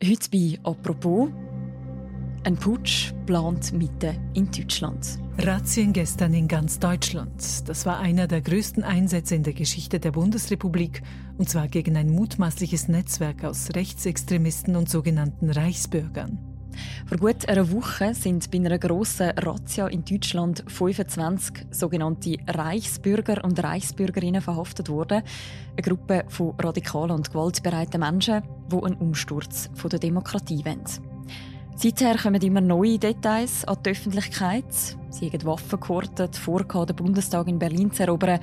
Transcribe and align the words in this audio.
Heute 0.00 0.30
bei 0.30 0.56
«Apropos» 0.62 1.28
ein 2.44 2.56
Putsch 2.56 3.12
plant 3.26 3.72
mitten 3.72 4.16
in 4.32 4.48
Deutschland. 4.48 5.18
Razzien 5.38 5.92
gestern 5.92 6.34
in 6.34 6.46
ganz 6.46 6.78
Deutschland. 6.78 7.68
Das 7.68 7.84
war 7.84 7.98
einer 7.98 8.28
der 8.28 8.40
größten 8.40 8.84
Einsätze 8.84 9.34
in 9.34 9.42
der 9.42 9.54
Geschichte 9.54 9.98
der 9.98 10.12
Bundesrepublik, 10.12 11.02
und 11.36 11.48
zwar 11.48 11.66
gegen 11.66 11.96
ein 11.96 12.10
mutmaßliches 12.10 12.86
Netzwerk 12.86 13.42
aus 13.42 13.70
Rechtsextremisten 13.74 14.76
und 14.76 14.88
sogenannten 14.88 15.50
Reichsbürgern. 15.50 16.47
Vor 17.06 17.18
gut 17.18 17.48
einer 17.48 17.70
Woche 17.72 18.14
sind 18.14 18.50
bei 18.50 18.58
einer 18.58 18.78
grossen 18.78 19.30
Razzia 19.30 19.86
in 19.86 20.04
Deutschland 20.04 20.64
25 20.66 21.66
sogenannte 21.70 22.36
Reichsbürger 22.46 23.44
und 23.44 23.62
Reichsbürgerinnen 23.62 24.42
verhaftet 24.42 24.88
worden. 24.88 25.22
Eine 25.72 25.82
Gruppe 25.82 26.24
von 26.28 26.54
radikalen 26.58 27.12
und 27.12 27.30
gewaltbereiten 27.30 28.00
Menschen, 28.00 28.42
die 28.70 28.82
einen 28.82 28.96
Umsturz 28.96 29.70
der 29.90 29.98
Demokratie 29.98 30.64
wollen. 30.64 30.84
Seither 31.76 32.16
kommen 32.16 32.42
immer 32.42 32.60
neue 32.60 32.98
Details 32.98 33.64
an 33.64 33.76
die 33.84 33.90
Öffentlichkeit. 33.90 34.64
Sie 35.10 35.30
haben 35.30 35.44
Waffen 35.44 35.78
gehortet, 35.78 36.36
vorgehabt, 36.36 36.90
den 36.90 36.96
Bundestag 36.96 37.46
in 37.46 37.58
Berlin 37.58 37.92
zu 37.92 38.02
erobern 38.02 38.40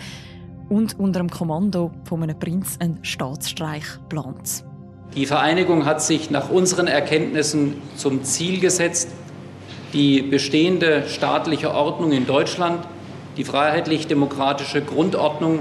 und 0.69 0.97
unter 0.99 1.19
dem 1.19 1.29
Kommando 1.29 1.91
von 2.05 2.23
einem 2.23 2.39
Prinz 2.39 2.77
einen 2.79 3.03
Staatsstreich 3.03 3.99
geplant. 3.99 4.64
Die 5.13 5.25
Vereinigung 5.25 5.85
hat 5.85 6.01
sich 6.01 6.29
nach 6.29 6.49
unseren 6.49 6.87
Erkenntnissen 6.87 7.81
zum 7.95 8.23
Ziel 8.23 8.59
gesetzt, 8.59 9.09
die 9.93 10.21
bestehende 10.21 11.05
staatliche 11.07 11.73
Ordnung 11.73 12.11
in 12.11 12.27
Deutschland, 12.27 12.85
die 13.37 13.45
freiheitlich-demokratische 13.45 14.81
Grundordnung 14.81 15.59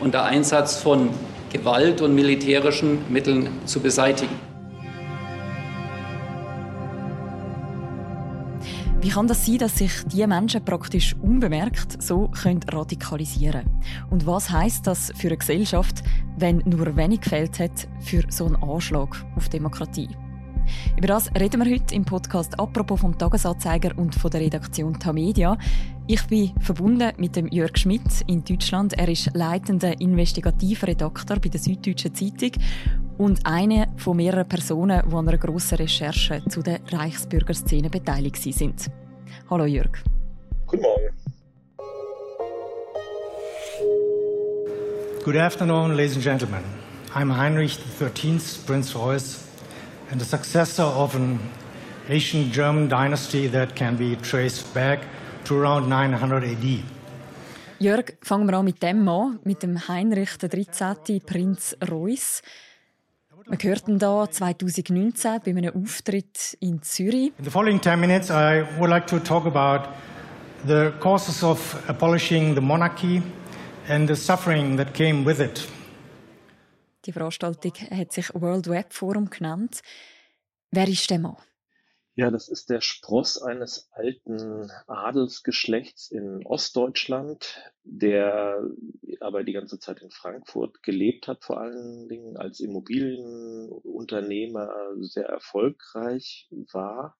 unter 0.00 0.24
Einsatz 0.24 0.76
von 0.76 1.10
Gewalt 1.52 2.02
und 2.02 2.14
militärischen 2.14 2.98
Mitteln 3.08 3.48
zu 3.64 3.80
beseitigen. 3.80 4.51
Wie 9.02 9.08
kann 9.08 9.26
das 9.26 9.44
sein, 9.44 9.58
dass 9.58 9.78
sich 9.78 9.90
diese 10.06 10.28
Menschen 10.28 10.64
praktisch 10.64 11.16
unbemerkt 11.20 12.00
so 12.00 12.28
können 12.28 12.60
radikalisieren 12.70 13.64
können? 13.64 13.80
Und 14.10 14.26
was 14.28 14.48
heißt 14.48 14.86
das 14.86 15.12
für 15.16 15.26
eine 15.26 15.38
Gesellschaft, 15.38 16.04
wenn 16.38 16.58
nur 16.58 16.96
wenig 16.96 17.22
gefällt 17.22 17.58
hat 17.58 17.88
für 17.98 18.22
so 18.28 18.46
einen 18.46 18.62
Anschlag 18.62 19.08
auf 19.34 19.48
Demokratie? 19.48 20.08
Über 20.96 21.08
das 21.08 21.34
reden 21.34 21.64
wir 21.64 21.74
heute 21.74 21.96
im 21.96 22.04
Podcast 22.04 22.56
«Apropos» 22.60 23.00
vom 23.00 23.18
Tagesanzeiger 23.18 23.90
und 23.98 24.14
von 24.14 24.30
der 24.30 24.40
Redaktion 24.40 24.96
Tamedia. 24.96 25.58
Ich 26.06 26.24
bin 26.28 26.52
verbunden 26.60 27.10
mit 27.16 27.34
dem 27.34 27.48
Jörg 27.48 27.76
Schmidt 27.76 28.22
in 28.28 28.44
Deutschland. 28.44 28.92
Er 28.92 29.08
ist 29.08 29.30
leitender 29.34 30.00
Investigativredakteur 30.00 31.40
bei 31.40 31.48
der 31.48 31.60
Süddeutschen 31.60 32.14
Zeitung 32.14 32.52
und 33.22 33.46
eine 33.46 33.86
von 33.98 34.16
mehreren 34.16 34.48
Personen, 34.48 35.00
die 35.08 35.14
an 35.14 35.28
einer 35.28 35.38
grossen 35.38 35.76
Recherche 35.76 36.42
zu 36.48 36.60
der 36.60 36.80
Reichsbürgerszene 36.90 37.88
beteiligt 37.88 38.36
sind. 38.36 38.90
Hallo 39.48 39.64
Jörg. 39.64 39.92
Guten 40.66 40.82
Morgen. 40.82 41.10
Good 45.24 45.36
afternoon, 45.36 45.96
ladies 45.96 46.16
and 46.16 46.24
gentlemen. 46.24 46.64
I'm 47.14 47.30
Heinrich 47.30 47.78
XIII, 48.00 48.40
Prince 48.66 48.92
Reuß, 48.96 49.44
and 50.10 50.20
the 50.20 50.26
successor 50.26 50.82
of 50.82 51.14
an 51.14 51.38
ancient 52.08 52.52
German 52.52 52.88
dynasty 52.88 53.46
that 53.48 53.76
can 53.76 53.96
be 53.96 54.16
traced 54.16 54.74
back 54.74 54.98
to 55.44 55.60
around 55.60 55.88
900 55.88 56.42
AD. 56.42 56.82
Jörg, 57.78 58.16
fangen 58.20 58.48
wir 58.48 58.58
an 58.58 58.64
mit 58.64 58.82
dem 58.82 59.08
an, 59.08 59.38
mit 59.44 59.62
dem 59.62 59.78
Heinrich 59.86 60.38
XIII, 60.40 61.20
Prinz 61.20 61.76
Reuß. 61.88 62.42
Wir 63.46 63.70
hörten 63.70 63.98
da 63.98 64.30
2019 64.30 65.40
bei 65.44 65.50
einem 65.50 65.74
Auftritt 65.74 66.56
in 66.60 66.82
Zürich. 66.82 67.32
In 67.38 67.44
the 67.44 67.50
following 67.50 67.80
10 67.80 67.98
minutes 67.98 68.30
I 68.30 68.64
would 68.78 68.90
like 68.90 69.06
to 69.08 69.18
talk 69.18 69.46
about 69.46 69.88
the 70.66 70.92
causes 71.00 71.42
of 71.42 71.76
abolishing 71.88 72.54
the 72.54 72.60
monarchy 72.60 73.22
and 73.88 74.08
the 74.08 74.14
suffering 74.14 74.76
that 74.76 74.94
came 74.94 75.26
with 75.26 75.40
it. 75.40 75.68
Die 77.04 77.12
Veranstaltung 77.12 77.72
hat 77.90 78.12
sich 78.12 78.32
World 78.34 78.68
Web 78.68 78.92
Forum 78.92 79.28
genannt. 79.28 79.82
Wer 80.70 80.88
ist 80.88 81.10
der 81.10 81.18
Mann? 81.18 81.36
Ja, 82.14 82.30
das 82.30 82.48
ist 82.48 82.68
der 82.68 82.82
Spross 82.82 83.40
eines 83.40 83.88
alten 83.92 84.70
Adelsgeschlechts 84.86 86.10
in 86.10 86.44
Ostdeutschland, 86.44 87.72
der 87.84 88.62
aber 89.20 89.44
die 89.44 89.54
ganze 89.54 89.78
Zeit 89.78 90.02
in 90.02 90.10
Frankfurt 90.10 90.82
gelebt 90.82 91.26
hat, 91.26 91.42
vor 91.42 91.58
allen 91.58 92.08
Dingen 92.08 92.36
als 92.36 92.60
Immobilienunternehmer 92.60 94.68
sehr 95.00 95.24
erfolgreich 95.24 96.50
war. 96.50 97.16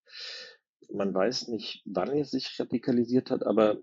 Man 0.92 1.14
weiß 1.14 1.48
nicht, 1.48 1.80
wann 1.86 2.10
er 2.10 2.26
sich 2.26 2.60
radikalisiert 2.60 3.30
hat, 3.30 3.47
aber 3.47 3.78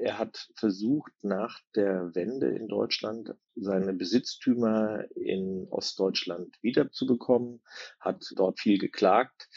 er 0.00 0.18
hat 0.18 0.48
versucht, 0.54 1.12
nach 1.22 1.60
der 1.74 2.14
Wende 2.14 2.48
in 2.48 2.68
Deutschland 2.68 3.34
seine 3.54 3.92
Besitztümer 3.92 5.04
in 5.14 5.66
Ostdeutschland 5.70 6.56
wiederzubekommen, 6.62 7.62
hat 7.98 8.24
dort 8.34 8.60
viel 8.60 8.78
geklagt, 8.78 9.48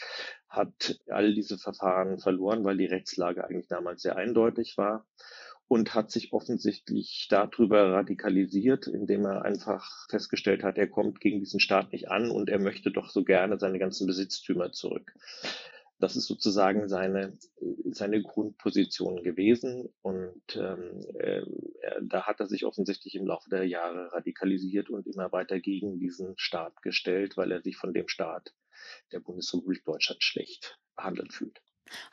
hat 0.56 1.00
all 1.08 1.34
diese 1.34 1.58
Verfahren 1.58 2.18
verloren, 2.18 2.64
weil 2.64 2.76
die 2.76 2.86
Rechtslage 2.86 3.44
eigentlich 3.44 3.68
damals 3.68 4.02
sehr 4.02 4.16
eindeutig 4.16 4.76
war 4.76 5.06
und 5.68 5.94
hat 5.94 6.10
sich 6.10 6.32
offensichtlich 6.32 7.26
darüber 7.30 7.92
radikalisiert, 7.92 8.86
indem 8.86 9.24
er 9.24 9.44
einfach 9.44 10.06
festgestellt 10.10 10.62
hat, 10.62 10.78
er 10.78 10.88
kommt 10.88 11.20
gegen 11.20 11.40
diesen 11.40 11.60
Staat 11.60 11.92
nicht 11.92 12.10
an 12.10 12.30
und 12.30 12.50
er 12.50 12.58
möchte 12.58 12.90
doch 12.90 13.10
so 13.10 13.24
gerne 13.24 13.58
seine 13.58 13.78
ganzen 13.78 14.06
Besitztümer 14.06 14.72
zurück. 14.72 15.14
Das 16.00 16.16
ist 16.16 16.26
sozusagen 16.26 16.88
seine, 16.88 17.38
seine 17.84 18.20
Grundposition 18.20 19.22
gewesen. 19.22 19.88
Und 20.02 20.42
ähm, 20.54 21.00
äh, 21.14 21.42
da 22.02 22.26
hat 22.26 22.40
er 22.40 22.46
sich 22.46 22.66
offensichtlich 22.66 23.14
im 23.14 23.26
Laufe 23.26 23.48
der 23.48 23.64
Jahre 23.64 24.12
radikalisiert 24.12 24.90
und 24.90 25.06
immer 25.06 25.32
weiter 25.32 25.60
gegen 25.60 25.98
diesen 25.98 26.34
Staat 26.36 26.82
gestellt, 26.82 27.36
weil 27.36 27.52
er 27.52 27.62
sich 27.62 27.76
von 27.76 27.94
dem 27.94 28.08
Staat 28.08 28.52
der 29.12 29.20
Bundesrepublik 29.20 29.84
Deutschland 29.84 30.22
schlecht 30.22 30.78
behandelt 30.96 31.32
fühlt. 31.32 31.60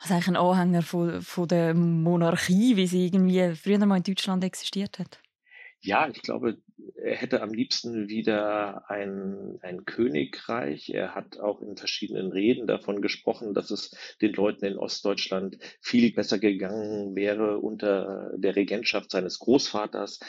Also 0.00 0.14
eigentlich 0.14 0.28
ein 0.28 0.36
Anhänger 0.36 0.82
von, 0.82 1.22
von 1.22 1.48
der 1.48 1.74
Monarchie, 1.74 2.76
wie 2.76 2.86
sie 2.86 3.06
irgendwie 3.06 3.54
früher 3.54 3.84
mal 3.86 3.96
in 3.96 4.02
Deutschland 4.02 4.44
existiert 4.44 4.98
hat. 4.98 5.20
Ja, 5.84 6.08
ich 6.08 6.22
glaube, 6.22 6.58
er 6.94 7.16
hätte 7.16 7.42
am 7.42 7.52
liebsten 7.52 8.08
wieder 8.08 8.88
ein, 8.88 9.58
ein 9.62 9.84
Königreich. 9.84 10.90
Er 10.90 11.16
hat 11.16 11.40
auch 11.40 11.60
in 11.60 11.76
verschiedenen 11.76 12.30
Reden 12.30 12.68
davon 12.68 13.02
gesprochen, 13.02 13.52
dass 13.52 13.72
es 13.72 13.90
den 14.20 14.32
Leuten 14.32 14.64
in 14.64 14.78
Ostdeutschland 14.78 15.58
viel 15.80 16.12
besser 16.12 16.38
gegangen 16.38 17.16
wäre 17.16 17.58
unter 17.58 18.30
der 18.36 18.54
Regentschaft 18.54 19.10
seines 19.10 19.40
Großvaters 19.40 20.20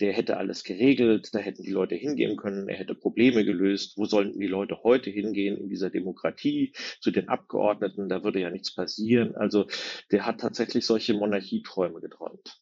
der 0.00 0.12
hätte 0.12 0.36
alles 0.36 0.64
geregelt, 0.64 1.34
da 1.34 1.38
hätten 1.38 1.62
die 1.62 1.70
Leute 1.70 1.94
hingehen 1.94 2.36
können, 2.36 2.68
er 2.68 2.76
hätte 2.76 2.94
Probleme 2.94 3.44
gelöst. 3.44 3.96
Wo 3.96 4.04
sollten 4.04 4.38
die 4.38 4.46
Leute 4.46 4.82
heute 4.82 5.10
hingehen 5.10 5.56
in 5.56 5.68
dieser 5.68 5.90
Demokratie 5.90 6.72
zu 7.00 7.10
den 7.10 7.28
Abgeordneten? 7.28 8.08
Da 8.08 8.22
würde 8.22 8.40
ja 8.40 8.50
nichts 8.50 8.74
passieren. 8.74 9.34
Also 9.36 9.66
der 10.10 10.26
hat 10.26 10.40
tatsächlich 10.40 10.86
solche 10.86 11.14
Monarchieträume 11.14 12.00
geträumt. 12.00 12.60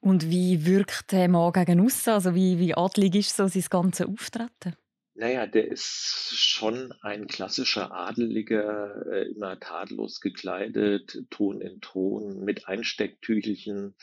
Und 0.00 0.30
wie 0.30 0.64
wirkt 0.64 1.12
der 1.12 1.28
Mann 1.28 1.52
gegen 1.52 1.80
aussen? 1.80 2.10
Also 2.10 2.34
wie, 2.34 2.58
wie 2.58 2.74
adlig 2.74 3.14
ist 3.14 3.36
so 3.36 3.46
sein 3.46 3.64
ganzes 3.68 4.06
Auftreten? 4.06 4.74
Naja, 5.14 5.46
der 5.46 5.68
ist 5.68 6.30
schon 6.36 6.92
ein 7.02 7.26
klassischer 7.26 7.92
Adeliger, 7.92 9.06
äh, 9.10 9.30
immer 9.32 9.58
tadellos 9.58 10.20
gekleidet, 10.20 11.24
Ton 11.30 11.60
in 11.60 11.80
Ton, 11.80 12.44
mit 12.44 12.68
Einstecktüchelchen, 12.68 13.96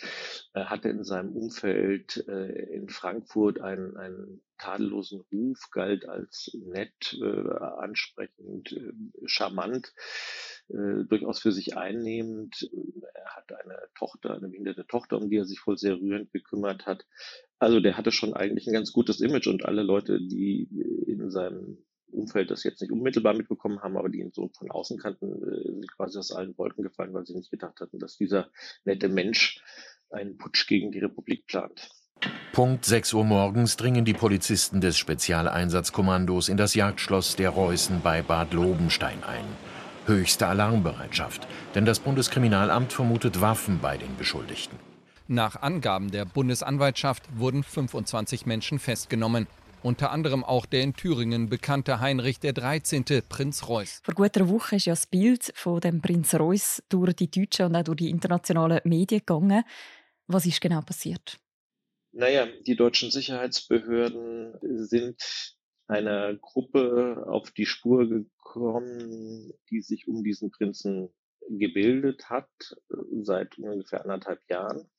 äh, 0.53 0.66
hatte 0.66 0.90
in 0.90 1.03
seinem 1.06 1.31
Umfeld 1.31 2.28
äh, 2.28 2.73
in 2.73 2.90
Frankfurt 2.90 3.62
einen, 3.62 3.95
einen 3.95 4.41
tadellosen 4.57 5.22
Ruf, 5.31 5.69
galt 5.72 6.07
als 6.09 6.51
nett, 6.66 7.18
äh, 7.22 7.53
ansprechend, 7.78 8.75
charmant, 9.25 9.94
durchaus 10.69 11.39
für 11.39 11.53
sich 11.53 11.77
einnehmend. 11.77 12.69
Hat 13.49 13.65
eine 13.65 13.77
Tochter, 13.95 14.35
eine 14.35 14.49
behinderte 14.49 14.85
Tochter, 14.88 15.17
um 15.17 15.29
die 15.29 15.38
er 15.38 15.45
sich 15.45 15.65
wohl 15.65 15.77
sehr 15.77 15.95
rührend 15.95 16.31
gekümmert 16.31 16.85
hat. 16.85 17.05
Also 17.59 17.79
der 17.79 17.97
hatte 17.97 18.11
schon 18.11 18.33
eigentlich 18.33 18.67
ein 18.67 18.73
ganz 18.73 18.91
gutes 18.91 19.21
Image 19.21 19.47
und 19.47 19.65
alle 19.65 19.83
Leute, 19.83 20.19
die 20.19 20.67
in 21.07 21.29
seinem 21.31 21.77
Umfeld 22.11 22.51
das 22.51 22.63
jetzt 22.63 22.81
nicht 22.81 22.91
unmittelbar 22.91 23.33
mitbekommen 23.33 23.81
haben, 23.81 23.97
aber 23.97 24.09
die 24.09 24.19
ihn 24.19 24.31
so 24.31 24.49
von 24.57 24.71
außen 24.71 24.97
kannten, 24.97 25.39
sind 25.39 25.91
quasi 25.91 26.17
aus 26.17 26.31
allen 26.31 26.57
Wolken 26.57 26.83
gefallen, 26.83 27.13
weil 27.13 27.25
sie 27.25 27.35
nicht 27.35 27.51
gedacht 27.51 27.79
hatten, 27.79 27.99
dass 27.99 28.17
dieser 28.17 28.49
nette 28.85 29.09
Mensch 29.09 29.61
einen 30.09 30.38
Putsch 30.38 30.67
gegen 30.67 30.91
die 30.91 31.00
Republik 31.00 31.45
plant. 31.47 31.89
Punkt 32.53 32.85
6 32.85 33.13
Uhr 33.13 33.23
morgens 33.23 33.77
dringen 33.77 34.05
die 34.05 34.13
Polizisten 34.13 34.81
des 34.81 34.97
Spezialeinsatzkommandos 34.97 36.50
in 36.50 36.57
das 36.57 36.73
Jagdschloss 36.73 37.35
der 37.35 37.50
Reußen 37.50 38.01
bei 38.01 38.21
Bad 38.21 38.53
Lobenstein 38.53 39.23
ein. 39.23 39.45
Höchste 40.07 40.48
Alarmbereitschaft, 40.48 41.45
denn 41.75 41.83
das 41.83 42.00
Bundeskriminalamt 42.00 42.94
vermutet 42.94 43.42
Waffen 43.42 43.80
bei 43.80 43.98
den 43.98 44.15
Beschuldigten. 44.15 44.80
Nach 45.27 45.62
Angaben 45.62 46.12
der 46.12 46.24
Bundesanwaltschaft 46.24 47.24
wurden 47.38 47.62
25 47.62 48.45
Menschen 48.45 48.80
festgenommen. 48.80 49.48
unter 49.83 50.12
anderem 50.12 50.45
auch 50.45 50.65
der 50.65 50.81
in 50.81 50.94
Thüringen 50.94 51.50
bekannte 51.50 52.00
Heinrich 52.00 52.39
XIII., 52.39 53.21
Prinz 53.27 53.68
Reuß. 53.68 54.01
Vor 54.04 54.13
gut 54.13 54.38
einer 54.38 54.48
Woche 54.48 54.77
ist 54.77 54.86
ja 54.86 54.94
das 54.94 55.07
Bild 55.07 55.51
von 55.56 55.81
dem 55.81 56.01
Prinz 56.01 56.33
Reuß 56.33 56.83
durch 56.88 57.13
die 57.13 57.30
deutschen 57.30 57.65
und 57.65 57.75
auch 57.75 57.83
durch 57.83 57.98
die 57.98 58.10
internationalen 58.10 58.80
Medien 58.86 59.19
gegangen. 59.19 59.63
Was 60.27 60.45
ist 60.45 60.62
genau 60.62 60.81
passiert? 60.81 61.38
Naja, 62.13 62.48
die 62.65 62.77
deutschen 62.77 63.12
Sicherheitsbehörden 63.12 64.57
sind 64.88 65.21
einer 65.88 66.36
Gruppe 66.36 67.25
auf 67.28 67.51
die 67.51 67.66
Spur 67.66 68.07
gekommen, 68.07 69.54
die 69.69 69.81
sich 69.81 70.07
um 70.07 70.24
diesen 70.24 70.51
Prinzen 70.51 71.10
gebildet 71.50 72.30
hat, 72.30 72.50
seit 73.22 73.57
ungefähr 73.57 74.01
anderthalb 74.01 74.42
Jahren. 74.50 74.89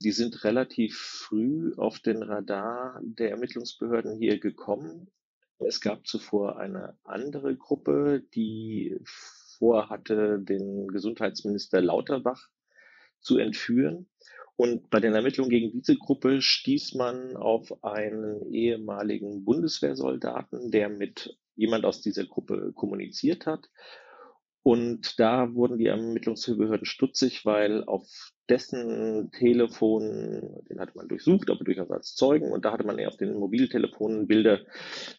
Die 0.00 0.12
sind 0.12 0.44
relativ 0.44 0.96
früh 0.96 1.74
auf 1.76 2.00
den 2.00 2.22
Radar 2.22 3.00
der 3.02 3.30
Ermittlungsbehörden 3.30 4.16
hier 4.16 4.40
gekommen. 4.40 5.10
Es 5.58 5.80
gab 5.80 6.06
zuvor 6.06 6.58
eine 6.58 6.98
andere 7.04 7.56
Gruppe, 7.56 8.24
die 8.34 8.98
vorhatte, 9.04 10.40
den 10.40 10.88
Gesundheitsminister 10.88 11.80
Lauterbach 11.80 12.48
zu 13.20 13.38
entführen. 13.38 14.08
Und 14.56 14.90
bei 14.90 15.00
den 15.00 15.14
Ermittlungen 15.14 15.50
gegen 15.50 15.72
diese 15.72 15.96
Gruppe 15.96 16.42
stieß 16.42 16.94
man 16.94 17.36
auf 17.36 17.72
einen 17.82 18.52
ehemaligen 18.52 19.44
Bundeswehrsoldaten, 19.44 20.70
der 20.70 20.88
mit 20.88 21.36
jemand 21.56 21.84
aus 21.84 22.00
dieser 22.00 22.26
Gruppe 22.26 22.72
kommuniziert 22.74 23.46
hat. 23.46 23.68
Und 24.64 25.18
da 25.18 25.54
wurden 25.54 25.78
die 25.78 25.86
Ermittlungsbehörden 25.86 26.86
stutzig, 26.86 27.44
weil 27.44 27.82
auf 27.84 28.32
dessen 28.48 29.32
Telefon, 29.32 30.62
den 30.70 30.78
hatte 30.78 30.92
man 30.94 31.08
durchsucht, 31.08 31.50
aber 31.50 31.64
durchaus 31.64 31.90
als 31.90 32.14
Zeugen, 32.14 32.52
und 32.52 32.64
da 32.64 32.72
hatte 32.72 32.84
man 32.86 33.04
auf 33.04 33.16
den 33.16 33.34
Mobiltelefonen 33.34 34.28
Bilder 34.28 34.60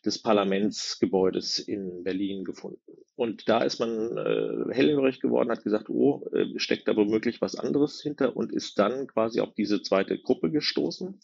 des 0.05 0.21
Parlamentsgebäudes 0.21 1.59
in 1.59 2.03
Berlin 2.03 2.45
gefunden. 2.45 3.02
Und 3.15 3.47
da 3.47 3.61
ist 3.61 3.79
man 3.79 4.17
äh, 4.17 4.73
hellhörig 4.73 5.19
geworden, 5.19 5.51
hat 5.51 5.63
gesagt, 5.63 5.89
oh, 5.89 6.27
äh, 6.33 6.57
steckt 6.57 6.87
da 6.87 6.95
womöglich 6.95 7.41
was 7.41 7.55
anderes 7.55 8.01
hinter 8.01 8.35
und 8.35 8.51
ist 8.51 8.79
dann 8.79 9.07
quasi 9.07 9.39
auf 9.39 9.53
diese 9.53 9.81
zweite 9.81 10.17
Gruppe 10.17 10.49
gestoßen. 10.49 11.19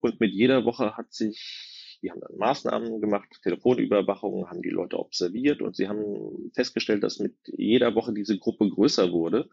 Und 0.00 0.20
mit 0.20 0.32
jeder 0.32 0.64
Woche 0.64 0.96
hat 0.96 1.12
sich 1.12 1.76
die 2.02 2.10
haben 2.10 2.20
dann 2.20 2.36
Maßnahmen 2.36 3.00
gemacht, 3.00 3.28
Telefonüberwachung, 3.42 4.48
haben 4.48 4.62
die 4.62 4.70
Leute 4.70 4.98
observiert 4.98 5.62
und 5.62 5.76
sie 5.76 5.88
haben 5.88 6.52
festgestellt, 6.54 7.02
dass 7.02 7.18
mit 7.18 7.34
jeder 7.46 7.94
Woche 7.94 8.12
diese 8.12 8.38
Gruppe 8.38 8.68
größer 8.68 9.12
wurde. 9.12 9.48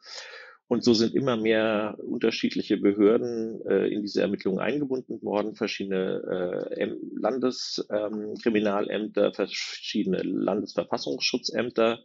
Und 0.74 0.84
so 0.84 0.94
sind 0.96 1.14
immer 1.14 1.38
mehr 1.38 2.00
unterschiedliche 2.00 2.78
Behörden 2.78 3.64
äh, 3.68 3.86
in 3.90 4.02
diese 4.02 4.24
Ermittlungen 4.24 4.58
eingebunden 4.58 5.22
worden, 5.22 5.54
verschiedene 5.54 6.72
äh, 6.76 6.90
Landeskriminalämter, 7.16 9.28
ähm, 9.28 9.34
verschiedene 9.36 10.24
Landesverfassungsschutzämter. 10.24 12.00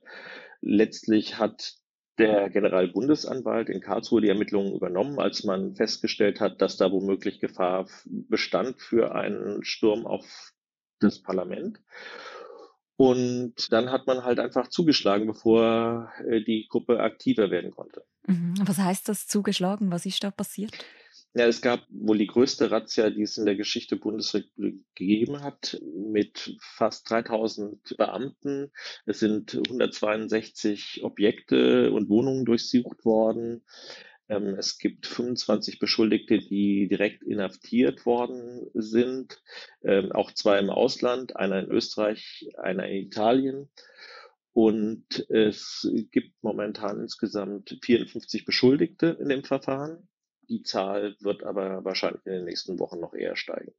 Letztlich 0.61 1.39
hat 1.39 1.77
der 2.19 2.51
Generalbundesanwalt 2.51 3.71
in 3.71 3.81
Karlsruhe 3.81 4.21
die 4.21 4.29
Ermittlungen 4.29 4.75
übernommen, 4.75 5.19
als 5.19 5.45
man 5.45 5.75
festgestellt 5.75 6.39
hat, 6.39 6.61
dass 6.61 6.77
da 6.77 6.93
womöglich 6.93 7.41
Gefahr 7.41 7.89
bestand 8.05 8.83
für 8.83 9.15
einen 9.15 9.65
Sturm 9.65 10.07
auf 10.07 10.53
das 11.01 11.23
Parlament. 11.23 11.81
Und 13.01 13.55
dann 13.71 13.93
hat 13.93 14.09
man 14.09 14.25
halt 14.25 14.41
einfach 14.41 14.67
zugeschlagen, 14.67 15.29
bevor 15.29 16.13
äh, 16.29 16.43
die 16.43 16.67
Gruppe 16.69 16.99
aktiver 16.99 17.49
werden 17.49 17.71
konnte. 17.71 18.03
Mhm. 18.27 18.55
Was 18.65 18.79
heißt 18.79 19.09
das 19.09 19.29
zugeschlagen? 19.29 19.93
Was 19.93 20.05
ist 20.05 20.25
da 20.25 20.33
passiert? 20.33 20.73
Ja, 21.33 21.47
es 21.47 21.61
gab 21.63 21.87
wohl 21.91 22.19
die 22.19 22.27
größte 22.27 22.73
Razzia, 22.73 23.11
die 23.11 23.23
es 23.23 23.39
in 23.39 23.47
der 23.47 23.55
Geschichte 23.55 23.95
Bundesrepublik 23.95 24.83
gegeben 24.97 25.43
hat, 25.43 25.81
mit 25.95 26.57
fast 26.61 27.09
3000 27.09 27.97
Beamten. 27.97 28.73
Es 29.07 29.21
sind 29.21 29.55
162 29.55 31.05
Objekte 31.05 31.93
und 31.93 32.09
Wohnungen 32.09 32.45
durchsucht 32.45 33.05
worden. 33.05 33.63
Ähm, 34.29 34.55
es 34.59 34.79
gibt 34.79 35.07
25 35.07 35.79
Beschuldigte, 35.79 36.39
die 36.39 36.89
direkt 36.89 37.23
inhaftiert 37.23 38.07
worden 38.07 38.71
sind, 38.75 39.43
ähm, 39.83 40.13
auch 40.13 40.33
zwei 40.33 40.59
im 40.59 40.71
Ausland, 40.71 41.37
einer 41.37 41.61
in 41.61 41.71
Österreich, 41.71 42.49
einer 42.59 42.87
in 42.89 43.07
Italien. 43.07 43.69
Und 44.53 45.31
es 45.31 45.89
gibt 46.11 46.43
momentan 46.43 47.01
insgesamt 47.01 47.79
54 47.81 48.45
Beschuldigte 48.45 49.17
in 49.21 49.29
dem 49.29 49.45
Verfahren. 49.45 50.09
Die 50.49 50.63
Zahl 50.63 51.15
wird 51.21 51.45
aber 51.45 51.85
wahrscheinlich 51.85 52.27
in 52.27 52.33
den 52.33 52.45
nächsten 52.45 52.79
Wochen 52.81 52.99
noch 52.99 53.15
eher 53.15 53.37
steigen. 53.37 53.73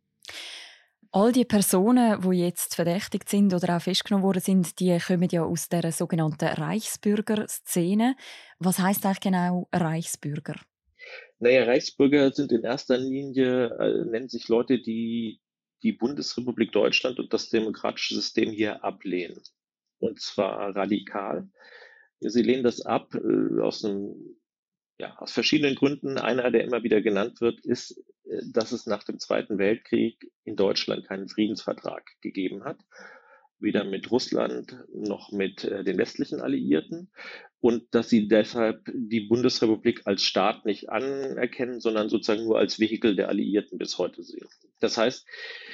All 1.12 1.32
die 1.32 1.46
Personen, 1.46 2.22
die 2.22 2.38
jetzt 2.38 2.76
verdächtigt 2.76 3.30
sind 3.30 3.52
oder 3.54 3.78
auch 3.78 3.82
festgenommen 3.82 4.24
worden 4.24 4.42
sind, 4.42 4.80
die 4.80 4.96
kommen 5.00 5.28
ja 5.32 5.44
aus 5.44 5.68
der 5.68 5.92
sogenannten 5.92 6.46
Reichsbürger-Szene. 6.46 8.16
Was 8.60 8.78
heißt 8.78 9.06
eigentlich 9.06 9.20
genau 9.22 9.68
Reichsbürger? 9.74 10.56
Naja, 11.40 11.64
Reichsbürger 11.64 12.32
sind 12.32 12.52
in 12.52 12.64
erster 12.64 12.98
Linie, 12.98 13.70
äh, 13.80 14.06
nennen 14.06 14.30
sich 14.30 14.48
Leute, 14.50 14.80
die 14.80 15.40
die 15.82 15.94
Bundesrepublik 15.94 16.72
Deutschland 16.74 17.20
und 17.20 17.34
das 17.34 17.50
demokratische 17.50 18.14
System 18.14 18.52
hier 18.52 18.84
ablehnen. 18.84 19.42
Und 19.98 20.22
zwar 20.22 20.76
radikal. 20.76 21.50
Sie 22.20 22.44
lehnen 22.44 22.64
das 22.64 22.82
ab 22.82 23.16
äh, 23.16 23.62
aus 23.62 23.84
einem 23.84 24.38
ja, 25.00 25.16
aus 25.18 25.32
verschiedenen 25.32 25.76
Gründen. 25.76 26.18
Einer, 26.18 26.52
der 26.52 26.66
immer 26.66 26.84
wieder 26.84 27.02
genannt 27.02 27.42
wird, 27.42 27.66
ist, 27.66 28.04
dass 28.52 28.72
es 28.72 28.86
nach 28.86 29.04
dem 29.04 29.20
Zweiten 29.20 29.58
Weltkrieg 29.58 30.32
in 30.44 30.56
Deutschland 30.56 31.08
keinen 31.08 31.28
Friedensvertrag 31.28 32.04
gegeben 32.22 32.64
hat. 32.64 32.80
Weder 33.60 33.84
mit 33.84 34.10
Russland 34.10 34.78
noch 34.94 35.32
mit 35.34 35.66
äh, 35.66 35.84
den 35.84 35.98
westlichen 35.98 36.40
Alliierten. 36.40 37.12
Und 37.60 37.84
dass 37.92 38.10
sie 38.10 38.30
deshalb 38.30 38.90
die 38.94 39.20
Bundesrepublik 39.20 40.04
als 40.06 40.24
Staat 40.24 40.66
nicht 40.66 40.90
anerkennen, 40.90 41.82
sondern 41.82 42.08
sozusagen 42.08 42.46
nur 42.46 42.58
als 42.58 42.80
Vehikel 42.80 43.18
der 43.18 43.28
Alliierten 43.28 43.78
bis 43.78 43.98
heute 43.98 44.24
sehen. 44.24 44.48
Das 44.80 44.98
heißt, 44.98 45.28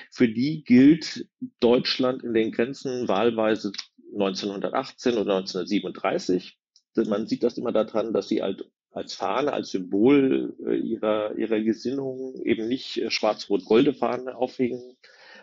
für 0.09 0.27
die 0.27 0.63
gilt 0.63 1.27
Deutschland 1.59 2.23
in 2.23 2.33
den 2.33 2.51
Grenzen 2.51 3.07
wahlweise 3.07 3.71
1918 4.13 5.13
oder 5.13 5.37
1937 5.37 6.57
man 7.03 7.27
sieht 7.27 7.43
das 7.43 7.57
immer 7.57 7.71
daran, 7.71 8.13
dass 8.13 8.29
sie 8.29 8.41
halt 8.41 8.69
als 8.95 9.13
Fahne, 9.13 9.51
als 9.51 9.71
Symbol 9.71 10.55
äh, 10.65 10.77
ihrer, 10.77 11.35
ihrer 11.35 11.59
Gesinnung 11.59 12.41
eben 12.43 12.67
nicht 12.67 12.97
äh, 12.97 13.11
schwarz-rot-golde 13.11 13.93
Fahne 13.93 14.35
aufhängen, 14.35 14.97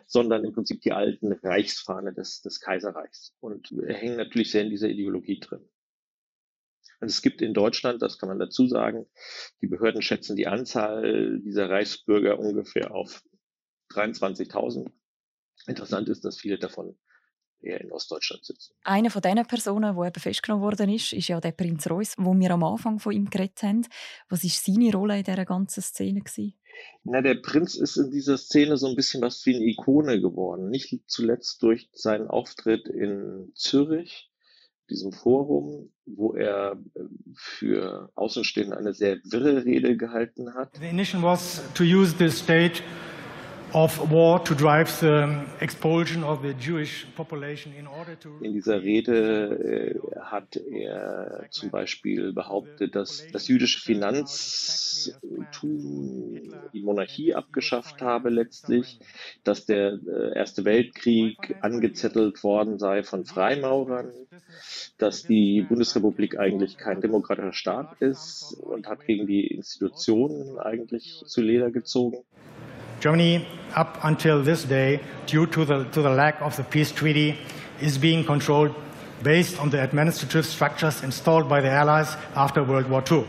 sondern 0.06 0.44
im 0.44 0.52
Prinzip 0.52 0.80
die 0.80 0.92
alten 0.92 1.32
Reichsfahne 1.32 2.14
des, 2.14 2.40
des 2.40 2.60
Kaiserreichs 2.60 3.34
und 3.40 3.70
hängen 3.86 4.16
natürlich 4.16 4.50
sehr 4.50 4.62
in 4.62 4.70
dieser 4.70 4.88
Ideologie 4.88 5.38
drin. 5.38 5.60
Und 7.00 7.08
es 7.08 7.20
gibt 7.20 7.42
in 7.42 7.52
Deutschland, 7.52 8.00
das 8.00 8.18
kann 8.18 8.28
man 8.28 8.38
dazu 8.38 8.66
sagen, 8.66 9.06
die 9.60 9.66
Behörden 9.66 10.02
schätzen 10.02 10.36
die 10.36 10.46
Anzahl 10.46 11.40
dieser 11.40 11.68
Reichsbürger 11.68 12.38
ungefähr 12.38 12.94
auf 12.94 13.22
23.000. 13.90 14.90
Interessant 15.66 16.08
ist, 16.08 16.24
dass 16.24 16.38
viele 16.38 16.58
davon 16.58 16.96
eher 17.62 17.80
in 17.80 17.92
Ostdeutschland 17.92 18.44
sitzen. 18.44 18.74
Eine 18.84 19.10
von 19.10 19.22
diesen 19.22 19.46
Personen, 19.46 19.96
die 19.96 20.06
eben 20.06 20.20
festgenommen 20.20 20.64
worden 20.64 20.88
ist, 20.90 21.12
ist 21.12 21.28
ja 21.28 21.40
der 21.40 21.52
Prinz 21.52 21.88
Reuss, 21.88 22.14
wo 22.18 22.34
wir 22.38 22.50
am 22.50 22.64
Anfang 22.64 22.98
von 22.98 23.12
ihm 23.12 23.30
geredet 23.30 23.62
haben. 23.62 23.86
Was 24.28 24.44
war 24.44 24.50
seine 24.50 24.92
Rolle 24.92 25.18
in 25.18 25.24
dieser 25.24 25.44
ganzen 25.44 25.82
Szene? 25.82 26.20
Gewesen? 26.20 26.54
Na, 27.04 27.20
der 27.20 27.34
Prinz 27.34 27.74
ist 27.76 27.96
in 27.96 28.10
dieser 28.10 28.38
Szene 28.38 28.76
so 28.76 28.88
ein 28.88 28.96
bisschen 28.96 29.22
was 29.22 29.44
wie 29.46 29.54
eine 29.54 29.64
Ikone 29.64 30.20
geworden. 30.20 30.70
Nicht 30.70 31.00
zuletzt 31.06 31.62
durch 31.62 31.88
seinen 31.92 32.28
Auftritt 32.28 32.88
in 32.88 33.52
Zürich, 33.54 34.30
diesem 34.88 35.12
Forum, 35.12 35.90
wo 36.06 36.34
er 36.34 36.78
äh, 36.94 37.00
für 37.34 38.10
Außenstehende 38.14 38.76
eine 38.76 38.92
sehr 38.94 39.18
wirre 39.24 39.64
Rede 39.64 39.96
gehalten 39.96 40.54
hat. 40.54 40.76
The 40.78 40.86
intention 40.86 41.22
was 41.22 41.62
to 41.74 41.84
use 41.84 42.14
the 42.18 42.28
state 42.28 42.82
in 48.42 48.52
dieser 48.52 48.82
Rede 48.82 49.98
äh, 50.04 50.20
hat 50.20 50.56
er 50.56 51.46
zum 51.50 51.70
Beispiel 51.70 52.34
behauptet, 52.34 52.94
dass 52.94 53.26
das 53.32 53.48
jüdische 53.48 53.80
Finanztum 53.80 55.14
die 56.74 56.82
Monarchie 56.82 57.34
abgeschafft 57.34 58.02
habe 58.02 58.28
letztlich, 58.28 59.00
dass 59.42 59.64
der 59.64 59.98
äh, 60.06 60.36
Erste 60.36 60.66
Weltkrieg 60.66 61.56
angezettelt 61.62 62.44
worden 62.44 62.78
sei 62.78 63.02
von 63.02 63.24
Freimaurern, 63.24 64.12
dass 64.98 65.22
die 65.22 65.62
Bundesrepublik 65.62 66.38
eigentlich 66.38 66.76
kein 66.76 67.00
demokratischer 67.00 67.54
Staat 67.54 68.02
ist 68.02 68.52
und 68.60 68.86
hat 68.86 69.06
gegen 69.06 69.26
die 69.26 69.46
Institutionen 69.46 70.58
eigentlich 70.58 71.22
zu 71.26 71.40
Leder 71.40 71.70
gezogen. 71.70 72.18
Germany, 73.02 73.48
up 73.74 73.98
until 74.04 74.44
this 74.44 74.62
day, 74.62 75.00
due 75.26 75.44
to 75.46 75.64
the, 75.64 75.82
to 75.90 76.02
the 76.02 76.10
lack 76.10 76.40
of 76.40 76.56
the 76.56 76.62
peace 76.62 76.92
treaty, 76.92 77.36
is 77.80 77.98
being 77.98 78.24
controlled 78.24 78.72
based 79.24 79.58
on 79.58 79.70
the 79.70 79.82
administrative 79.82 80.46
structures 80.46 81.02
installed 81.02 81.48
by 81.48 81.60
the 81.60 81.68
Allies 81.68 82.16
after 82.36 82.62
World 82.62 82.88
War 82.88 83.02
II. 83.10 83.26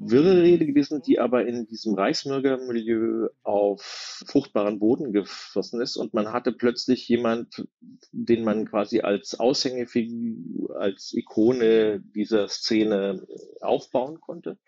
Wirre 0.00 0.42
Rede 0.42 0.66
gewesen, 0.66 1.02
die 1.02 1.18
aber 1.18 1.46
in 1.46 1.66
diesem 1.66 1.94
Reichsbürgermilieu 1.94 3.28
auf 3.42 3.82
fruchtbaren 4.26 4.78
Boden 4.78 5.12
geflossen 5.12 5.80
ist 5.80 5.96
und 5.96 6.14
man 6.14 6.32
hatte 6.32 6.52
plötzlich 6.52 7.08
jemand, 7.08 7.66
den 8.12 8.44
man 8.44 8.66
quasi 8.68 9.00
als 9.00 9.38
Aushängefigur, 9.38 10.78
als 10.78 11.12
Ikone 11.12 12.00
dieser 12.00 12.48
Szene 12.48 13.26
aufbauen 13.60 14.20
konnte. 14.20 14.58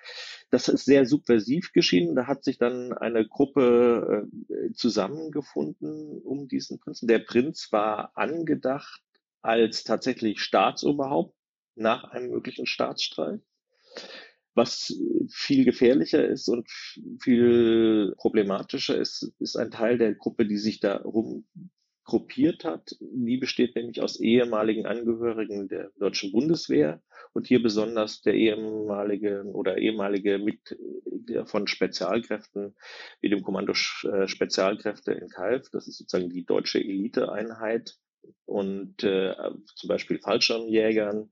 Das 0.50 0.68
ist 0.68 0.84
sehr 0.84 1.06
subversiv 1.06 1.72
geschehen. 1.72 2.14
Da 2.14 2.26
hat 2.26 2.44
sich 2.44 2.58
dann 2.58 2.92
eine 2.92 3.26
Gruppe 3.26 4.28
äh, 4.48 4.72
zusammengefunden 4.72 6.20
um 6.22 6.48
diesen 6.48 6.78
Prinzen. 6.78 7.08
Der 7.08 7.18
Prinz 7.20 7.68
war 7.72 8.12
angedacht 8.14 9.02
als 9.42 9.84
tatsächlich 9.84 10.40
Staatsoberhaupt 10.40 11.34
nach 11.74 12.04
einem 12.04 12.30
möglichen 12.30 12.66
Staatsstreich 12.66 13.40
was 14.56 14.92
viel 15.30 15.64
gefährlicher 15.64 16.26
ist 16.26 16.48
und 16.48 16.68
viel 17.20 18.14
problematischer 18.16 18.96
ist, 18.96 19.32
ist 19.38 19.56
ein 19.56 19.70
Teil 19.70 19.98
der 19.98 20.14
Gruppe, 20.14 20.46
die 20.46 20.56
sich 20.56 20.80
darum 20.80 21.46
gruppiert 22.04 22.64
hat. 22.64 22.96
Die 23.00 23.36
besteht 23.36 23.74
nämlich 23.76 24.00
aus 24.00 24.18
ehemaligen 24.18 24.86
Angehörigen 24.86 25.68
der 25.68 25.90
deutschen 25.98 26.32
Bundeswehr 26.32 27.02
und 27.34 27.46
hier 27.46 27.62
besonders 27.62 28.22
der 28.22 28.34
ehemalige 28.34 29.44
oder 29.44 29.76
ehemalige 29.76 30.38
Mitglieder 30.38 31.46
von 31.46 31.66
Spezialkräften 31.66 32.74
wie 33.20 33.28
dem 33.28 33.42
Kommando 33.42 33.72
äh, 34.04 34.26
Spezialkräfte 34.26 35.12
in 35.12 35.28
Kalf. 35.28 35.68
Das 35.70 35.86
ist 35.86 35.98
sozusagen 35.98 36.30
die 36.30 36.46
deutsche 36.46 36.78
Eliteeinheit 36.78 37.98
und 38.44 39.02
äh, 39.02 39.34
zum 39.74 39.88
Beispiel 39.88 40.18
Fallschirmjägern, 40.18 41.30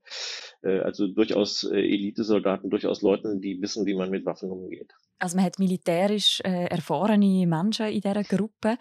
äh, 0.63 0.79
also 0.79 1.07
durchaus 1.07 1.63
äh, 1.63 1.77
Elitesoldaten, 1.77 2.69
durchaus 2.69 3.01
Leuten, 3.01 3.41
die 3.41 3.61
wissen, 3.61 3.85
wie 3.85 3.95
man 3.95 4.09
mit 4.09 4.25
Waffen 4.25 4.51
umgeht. 4.51 4.93
Also 5.19 5.37
man 5.37 5.45
hat 5.45 5.59
militärisch 5.59 6.41
äh, 6.43 6.65
erfahrene 6.65 7.47
Menschen 7.47 7.87
in 7.87 8.01
dieser 8.01 8.23
Gruppe. 8.23 8.77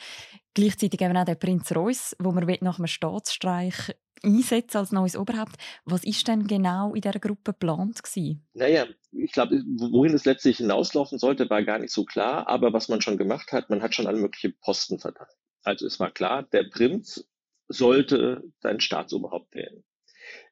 Gleichzeitig 0.54 1.00
eben 1.00 1.16
auch 1.16 1.24
der 1.24 1.36
Prinz 1.36 1.74
Reuss, 1.74 2.16
wo 2.18 2.32
man 2.32 2.46
nach 2.60 2.78
einem 2.78 2.86
Staatsstreich 2.86 3.94
einsetzen 4.24 4.78
als 4.78 4.92
neues 4.92 5.16
Oberhaupt. 5.16 5.56
Was 5.84 6.04
ist 6.04 6.26
denn 6.26 6.46
genau 6.46 6.94
in 6.94 7.00
dieser 7.00 7.18
Gruppe 7.18 7.52
geplant 7.52 8.02
gewesen? 8.02 8.46
Naja, 8.54 8.86
ich 9.12 9.32
glaube, 9.32 9.62
wohin 9.92 10.14
es 10.14 10.24
letztlich 10.24 10.56
hinauslaufen 10.56 11.18
sollte, 11.18 11.48
war 11.50 11.62
gar 11.62 11.78
nicht 11.78 11.92
so 11.92 12.04
klar. 12.04 12.48
Aber 12.48 12.72
was 12.72 12.88
man 12.88 13.00
schon 13.00 13.18
gemacht 13.18 13.52
hat, 13.52 13.70
man 13.70 13.82
hat 13.82 13.94
schon 13.94 14.06
alle 14.06 14.18
möglichen 14.18 14.54
Posten 14.60 14.98
verteilt. 14.98 15.30
Also 15.62 15.86
es 15.86 16.00
war 16.00 16.10
klar, 16.10 16.42
der 16.42 16.64
Prinz 16.64 17.26
sollte 17.68 18.42
sein 18.60 18.80
Staatsoberhaupt 18.80 19.54
werden. 19.54 19.84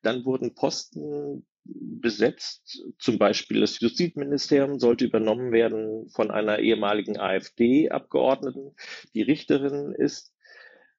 Dann 0.03 0.25
wurden 0.25 0.55
Posten 0.55 1.47
besetzt, 1.65 2.83
zum 2.99 3.19
Beispiel 3.19 3.61
das 3.61 3.79
Justizministerium 3.81 4.81
sollte 4.81 5.05
übernommen 5.05 5.53
werden 5.53 6.09
von 6.11 6.31
einer 6.31 6.59
ehemaligen 6.59 7.19
AfD-Abgeordneten, 7.19 8.75
die 9.15 9.23
Richterin 9.23 9.93
ist. 9.93 10.33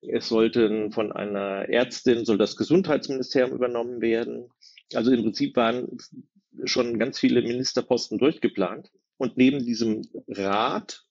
Es 0.02 0.28
sollte 0.28 0.90
von 0.92 1.12
einer 1.12 1.70
Ärztin, 1.70 2.26
soll 2.26 2.38
das 2.38 2.56
Gesundheitsministerium 2.56 3.56
übernommen 3.56 4.02
werden. 4.02 4.50
Also 4.94 5.12
im 5.12 5.24
Prinzip 5.24 5.56
waren 5.56 5.98
schon 6.66 7.00
ganz 7.00 7.20
viele 7.20 7.42
Ministerposten 7.42 8.18
durchgeplant. 8.18 8.92
Und 9.18 9.38
neben 9.38 9.66
diesem 9.66 10.02
Rat 10.28 11.04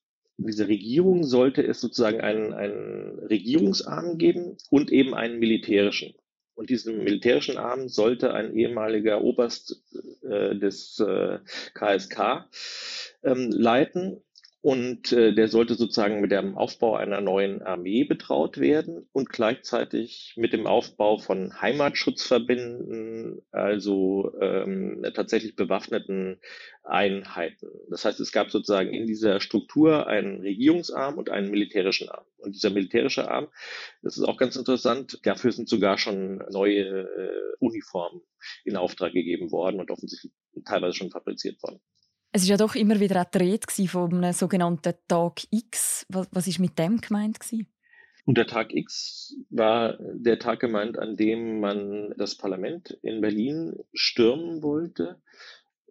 dieser 0.47 0.69
Regierung 0.69 1.25
sollte 1.25 1.63
es 1.63 1.81
sozusagen 1.81 2.21
einen, 2.21 2.53
einen 2.53 3.19
Regierungsarm 3.19 4.19
geben 4.19 4.57
und 4.71 4.91
eben 4.93 5.15
einen 5.15 5.39
militärischen. 5.39 6.15
Und 6.55 6.71
diesen 6.71 7.03
militärischen 7.03 7.57
Arm 7.57 7.89
sollte 7.89 8.35
ein 8.35 8.55
ehemaliger 8.55 9.23
Oberst 9.23 9.83
äh, 10.23 10.57
des 10.57 11.01
äh, 11.01 11.39
KSK 11.75 12.47
ähm, 13.23 13.51
leiten. 13.51 14.23
Und 14.63 15.11
äh, 15.11 15.35
der 15.35 15.49
sollte 15.49 15.75
sozusagen 15.75 16.21
mit 16.21 16.31
dem 16.31 16.57
Aufbau 16.57 16.95
einer 16.95 17.21
neuen 17.21 17.63
Armee 17.63 18.05
betraut 18.05 18.59
werden 18.59 19.09
und 19.11 19.29
gleichzeitig 19.29 20.35
mit 20.37 20.53
dem 20.53 20.69
Aufbau 20.69 21.19
von 21.19 21.61
Heimatschutzverbänden, 21.61 23.43
also 23.51 24.33
ähm, 24.41 25.05
tatsächlich 25.15 25.57
bewaffneten 25.57 26.41
Einheiten. 26.85 27.71
Das 27.91 28.05
heißt, 28.05 28.21
es 28.21 28.31
gab 28.31 28.53
sozusagen 28.53 28.95
in 28.95 29.09
dieser 29.09 29.41
Struktur 29.41 30.07
einen 30.07 30.41
Regierungsarm 30.43 31.19
und 31.19 31.29
einen 31.29 31.51
militärischen 31.51 32.09
Arm. 32.09 32.25
Und 32.39 32.55
dieser 32.55 32.71
militärische 32.71 33.29
Arm, 33.29 33.49
das 34.03 34.17
ist 34.17 34.23
auch 34.23 34.37
ganz 34.37 34.55
interessant, 34.55 35.19
dafür 35.25 35.51
sind 35.51 35.69
sogar 35.69 35.99
schon 35.99 36.37
neue 36.51 37.01
äh, 37.01 37.57
Uniformen 37.59 38.21
in 38.65 38.77
Auftrag 38.77 39.13
gegeben 39.13 39.51
worden 39.51 39.81
und 39.81 39.91
offensichtlich 39.91 40.33
teilweise 40.65 40.95
schon 40.95 41.11
fabriziert 41.11 41.61
worden. 41.65 41.81
Es 42.35 42.45
war 42.45 42.51
ja 42.51 42.57
doch 42.57 42.75
immer 42.75 42.99
wieder 42.99 43.21
auch 43.21 43.31
die 43.31 43.39
Rede 43.39 43.89
von 43.89 44.15
einem 44.15 44.33
sogenannten 44.33 44.95
Tag 45.07 45.43
X. 45.51 46.07
Was, 46.09 46.47
ist 46.47 46.59
mit 46.59 46.79
dem 46.79 46.99
gemeint? 46.99 47.39
Und 48.25 48.39
der 48.39 48.47
Tag 48.47 48.73
X 48.73 49.37
war 49.51 49.99
der 50.01 50.39
Tag 50.39 50.61
gemeint, 50.61 50.99
an 50.99 51.17
dem 51.17 51.61
man 51.61 52.15
das 52.17 52.37
Parlament 52.37 52.99
in 53.03 53.21
Berlin 53.21 53.75
stürmen 53.93 54.63
wollte 54.63 55.21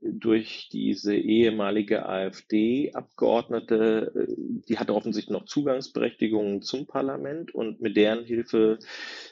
durch 0.01 0.70
diese 0.72 1.15
ehemalige 1.15 2.08
AfD-Abgeordnete, 2.08 4.12
äh, 4.15 4.27
die 4.67 4.79
hatte 4.79 4.96
offensichtlich 4.96 5.31
noch 5.31 5.46
Zugangsberechtigungen 5.46 6.62
zum 6.62 6.88
Parlament 6.88 7.53
und 7.53 7.81
mit 7.81 7.96
deren 7.96 8.25
Hilfe 8.25 8.79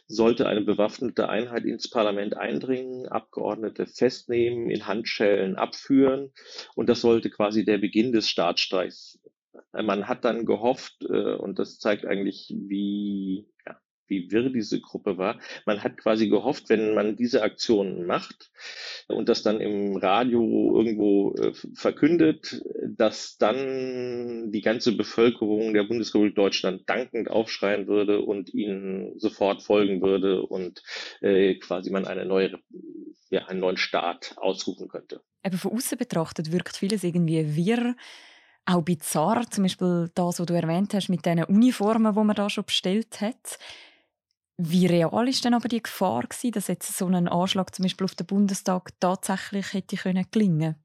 sollte 0.07 0.47
eine 0.47 0.61
bewaffnete 0.61 1.29
Einheit 1.29 1.65
ins 1.65 1.89
Parlament 1.89 2.37
eindringen, 2.37 3.07
Abgeordnete 3.07 3.87
festnehmen, 3.87 4.69
in 4.69 4.87
Handschellen 4.87 5.55
abführen 5.55 6.31
und 6.75 6.87
das 6.87 7.01
sollte 7.01 7.29
quasi 7.29 7.65
der 7.65 7.79
Beginn 7.79 8.11
des 8.11 8.29
Staatsstreichs. 8.29 9.19
Man 9.73 10.07
hat 10.07 10.25
dann 10.25 10.45
gehofft, 10.45 11.03
äh, 11.03 11.33
und 11.33 11.59
das 11.59 11.79
zeigt 11.79 12.05
eigentlich, 12.05 12.53
wie, 12.55 13.45
wie 14.09 14.31
wirr 14.31 14.49
diese 14.49 14.81
Gruppe 14.81 15.17
war. 15.17 15.39
Man 15.65 15.83
hat 15.83 15.97
quasi 15.97 16.27
gehofft, 16.29 16.69
wenn 16.69 16.93
man 16.93 17.15
diese 17.15 17.43
Aktionen 17.43 18.05
macht 18.05 18.51
und 19.07 19.29
das 19.29 19.43
dann 19.43 19.61
im 19.61 19.95
Radio 19.97 20.75
irgendwo 20.75 21.33
äh, 21.35 21.53
verkündet, 21.73 22.63
dass 22.85 23.37
dann 23.37 24.51
die 24.51 24.61
ganze 24.61 24.95
Bevölkerung 24.95 25.73
der 25.73 25.83
Bundesrepublik 25.83 26.35
Deutschland 26.35 26.89
dankend 26.89 27.29
aufschreien 27.29 27.87
würde 27.87 28.21
und 28.21 28.53
ihnen 28.53 29.17
sofort 29.19 29.63
folgen 29.63 30.01
würde 30.01 30.41
und 30.43 30.83
äh, 31.21 31.55
quasi 31.55 31.89
man 31.91 32.05
eine 32.05 32.25
neue, 32.25 32.59
ja, 33.29 33.45
einen 33.45 33.59
neuen 33.59 33.77
Staat 33.77 34.35
ausrufen 34.37 34.87
könnte. 34.87 35.21
Aber 35.43 35.57
von 35.57 35.73
außen 35.73 35.97
betrachtet 35.97 36.51
wirkt 36.51 36.77
vieles 36.77 37.03
irgendwie 37.03 37.55
wirr 37.55 37.95
auch 38.65 38.83
bizarr, 38.83 39.49
zum 39.49 39.63
Beispiel 39.63 40.11
das, 40.13 40.39
was 40.39 40.45
du 40.45 40.53
erwähnt 40.53 40.93
hast, 40.93 41.09
mit 41.09 41.25
den 41.25 41.43
Uniformen, 41.43 42.13
die 42.13 42.23
man 42.23 42.35
da 42.35 42.49
schon 42.49 42.65
bestellt 42.65 43.19
hat. 43.21 43.57
Wie 44.61 44.85
real 44.87 45.27
ist 45.29 45.45
denn 45.45 45.53
aber 45.53 45.69
die 45.69 45.81
Gefahr 45.81 46.23
dass 46.51 46.67
jetzt 46.67 46.95
so 46.97 47.07
ein 47.07 47.29
Anschlag 47.29 47.73
zum 47.73 47.83
Beispiel 47.83 48.03
auf 48.05 48.15
den 48.15 48.27
Bundestag 48.27 48.91
tatsächlich 48.99 49.73
hätte 49.73 49.95
können 49.95 50.25
gelingen? 50.31 50.75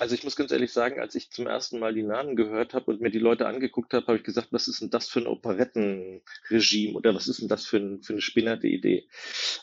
Also 0.00 0.14
ich 0.14 0.24
muss 0.24 0.34
ganz 0.34 0.50
ehrlich 0.50 0.72
sagen, 0.72 0.98
als 0.98 1.14
ich 1.14 1.30
zum 1.30 1.46
ersten 1.46 1.78
Mal 1.78 1.92
die 1.92 2.02
Namen 2.02 2.34
gehört 2.34 2.72
habe 2.72 2.90
und 2.90 3.02
mir 3.02 3.10
die 3.10 3.18
Leute 3.18 3.46
angeguckt 3.46 3.92
habe, 3.92 4.06
habe 4.06 4.16
ich 4.16 4.24
gesagt, 4.24 4.48
was 4.50 4.66
ist 4.66 4.80
denn 4.80 4.88
das 4.88 5.10
für 5.10 5.20
ein 5.20 5.26
Operettenregime 5.26 6.94
oder 6.94 7.14
was 7.14 7.28
ist 7.28 7.42
denn 7.42 7.48
das 7.48 7.66
für, 7.66 7.76
ein, 7.76 8.02
für 8.02 8.14
eine 8.14 8.22
spinnerte 8.22 8.66
Idee? 8.66 9.06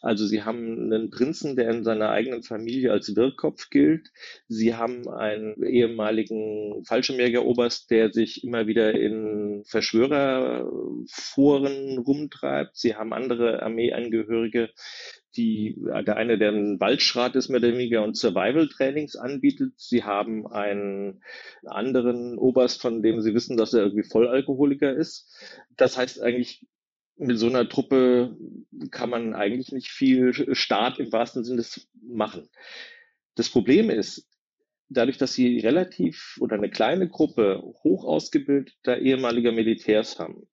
Also 0.04 0.28
sie 0.28 0.44
haben 0.44 0.94
einen 0.94 1.10
Prinzen, 1.10 1.56
der 1.56 1.72
in 1.72 1.84
seiner 1.84 2.12
eigenen 2.12 2.44
Familie 2.44 2.92
als 2.92 3.16
Wirrkopf 3.16 3.72
gilt. 3.72 4.12
Sie 4.48 4.76
haben 4.76 5.10
einen 5.10 5.64
ehemaligen 5.64 6.86
Fallschirmjäger-Oberst, 6.86 7.90
der 7.90 8.14
sich 8.14 8.44
immer 8.44 8.68
wieder 8.68 8.94
in 8.94 9.64
Verschwörerforen 9.66 11.98
rumtreibt. 11.98 12.78
Sie 12.78 12.94
haben 12.94 13.12
andere 13.12 13.64
Armeeangehörige, 13.64 14.70
die, 15.36 15.76
der 16.06 16.16
eine, 16.16 16.38
der 16.38 16.52
ein 16.52 16.80
Waldschrat 16.80 17.36
ist, 17.36 17.50
mehr 17.50 17.60
oder 17.60 17.74
weniger 17.74 18.04
und 18.04 18.18
Survival-Trainings 18.18 19.16
anbietet. 19.16 19.74
Sie 19.78 20.04
haben 20.04 20.48
einen 20.48 21.22
anderen 21.66 22.38
Oberst, 22.38 22.82
von 22.82 23.02
dem 23.02 23.22
sie 23.22 23.34
wissen, 23.34 23.58
dass 23.58 23.74
er 23.74 23.84
irgendwie 23.84 24.08
Vollalkoholiker 24.08 24.94
ist. 24.94 25.30
Das 25.76 25.98
heißt 25.98 26.22
eigentlich, 26.22 26.66
mit 27.18 27.40
so 27.40 27.48
einer 27.48 27.68
Truppe 27.68 28.38
kann 28.92 29.10
man 29.10 29.34
eigentlich 29.34 29.72
nicht 29.72 29.90
viel 29.90 30.34
Staat 30.56 31.00
im 31.00 31.12
wahrsten 31.12 31.44
Sinne 31.44 31.64
machen. 32.02 32.48
Das 33.36 33.50
Problem 33.50 33.90
ist, 33.90 34.28
dadurch, 34.90 35.18
dass 35.18 35.34
sie 35.34 35.60
relativ 35.60 36.38
oder 36.40 36.56
eine 36.56 36.70
kleine 36.70 37.10
Gruppe 37.10 37.62
hoch 37.84 38.06
ausgebildeter 38.06 39.00
ehemaliger 39.00 39.52
Militärs 39.52 40.20
haben, 40.20 40.48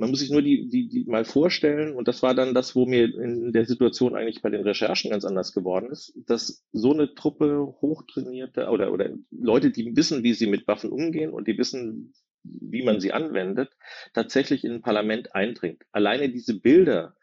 man 0.00 0.08
muss 0.08 0.20
sich 0.20 0.30
nur 0.30 0.40
die, 0.40 0.66
die, 0.70 0.88
die 0.88 1.04
mal 1.04 1.26
vorstellen, 1.26 1.94
und 1.94 2.08
das 2.08 2.22
war 2.22 2.34
dann 2.34 2.54
das, 2.54 2.74
wo 2.74 2.86
mir 2.86 3.04
in 3.04 3.52
der 3.52 3.66
Situation 3.66 4.16
eigentlich 4.16 4.40
bei 4.40 4.48
den 4.48 4.62
Recherchen 4.62 5.10
ganz 5.10 5.26
anders 5.26 5.52
geworden 5.52 5.90
ist, 5.90 6.14
dass 6.26 6.64
so 6.72 6.94
eine 6.94 7.14
Truppe 7.14 7.76
hochtrainierte 7.82 8.68
oder, 8.68 8.92
oder 8.94 9.10
Leute, 9.30 9.70
die 9.70 9.94
wissen, 9.94 10.22
wie 10.22 10.32
sie 10.32 10.46
mit 10.46 10.66
Waffen 10.66 10.90
umgehen 10.90 11.32
und 11.32 11.48
die 11.48 11.58
wissen, 11.58 12.14
wie 12.42 12.82
man 12.82 12.98
sie 12.98 13.12
anwendet, 13.12 13.76
tatsächlich 14.14 14.64
in 14.64 14.72
ein 14.72 14.80
Parlament 14.80 15.34
eindringt. 15.34 15.82
Alleine 15.92 16.30
diese 16.30 16.58
Bilder 16.58 17.14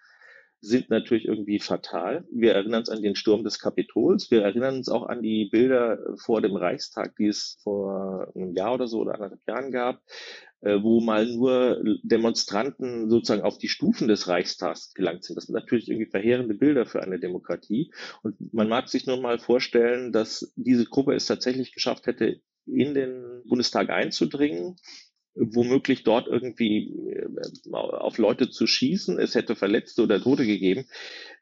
sind 0.62 0.90
natürlich 0.90 1.26
irgendwie 1.26 1.60
fatal. 1.60 2.26
Wir 2.32 2.54
erinnern 2.54 2.82
uns 2.82 2.90
an 2.90 3.02
den 3.02 3.16
Sturm 3.16 3.44
des 3.44 3.60
Kapitols. 3.60 4.32
Wir 4.32 4.44
erinnern 4.44 4.78
uns 4.78 4.90
auch 4.90 5.08
an 5.08 5.22
die 5.22 5.46
Bilder 5.46 6.00
vor 6.18 6.42
dem 6.42 6.56
Reichstag, 6.56 7.16
die 7.16 7.28
es 7.28 7.60
vor 7.64 8.32
einem 8.36 8.54
Jahr 8.54 8.74
oder 8.74 8.88
so 8.88 9.00
oder 9.00 9.16
anderthalb 9.16 9.48
Jahren 9.48 9.72
gab, 9.72 10.02
wo 10.62 11.02
mal 11.02 11.26
nur 11.28 11.84
Demonstranten 12.04 13.10
sozusagen 13.10 13.44
auf 13.44 13.58
die 13.58 13.68
Stufen 13.70 14.08
des 14.08 14.28
Reichstags 14.28 14.94
gelangt 14.94 15.24
sind. 15.24 15.36
Das 15.36 15.46
sind 15.46 15.56
natürlich 15.56 15.90
irgendwie 15.90 16.10
verheerende 16.10 16.56
Bilder 16.56 16.86
für 16.86 17.04
eine 17.04 17.20
Demokratie. 17.20 17.92
Und 18.24 18.54
man 18.54 18.68
mag 18.68 18.90
sich 18.90 19.06
nur 19.06 19.22
mal 19.22 19.40
vorstellen, 19.40 20.12
dass 20.12 20.52
diese 20.56 20.86
Gruppe 20.86 21.14
es 21.14 21.26
tatsächlich 21.26 21.74
geschafft 21.74 22.08
hätte, 22.08 22.42
in 22.66 22.94
den 22.94 23.44
Bundestag 23.48 23.90
einzudringen 23.90 24.76
womöglich 25.38 26.04
dort 26.04 26.28
irgendwie 26.28 26.92
äh, 27.10 27.72
auf 27.72 28.18
Leute 28.18 28.50
zu 28.50 28.68
schießen. 28.68 29.20
Es 29.20 29.36
hätte 29.36 29.56
Verletzte 29.56 30.04
oder 30.04 30.22
Tote 30.22 30.46
gegeben. 30.46 30.86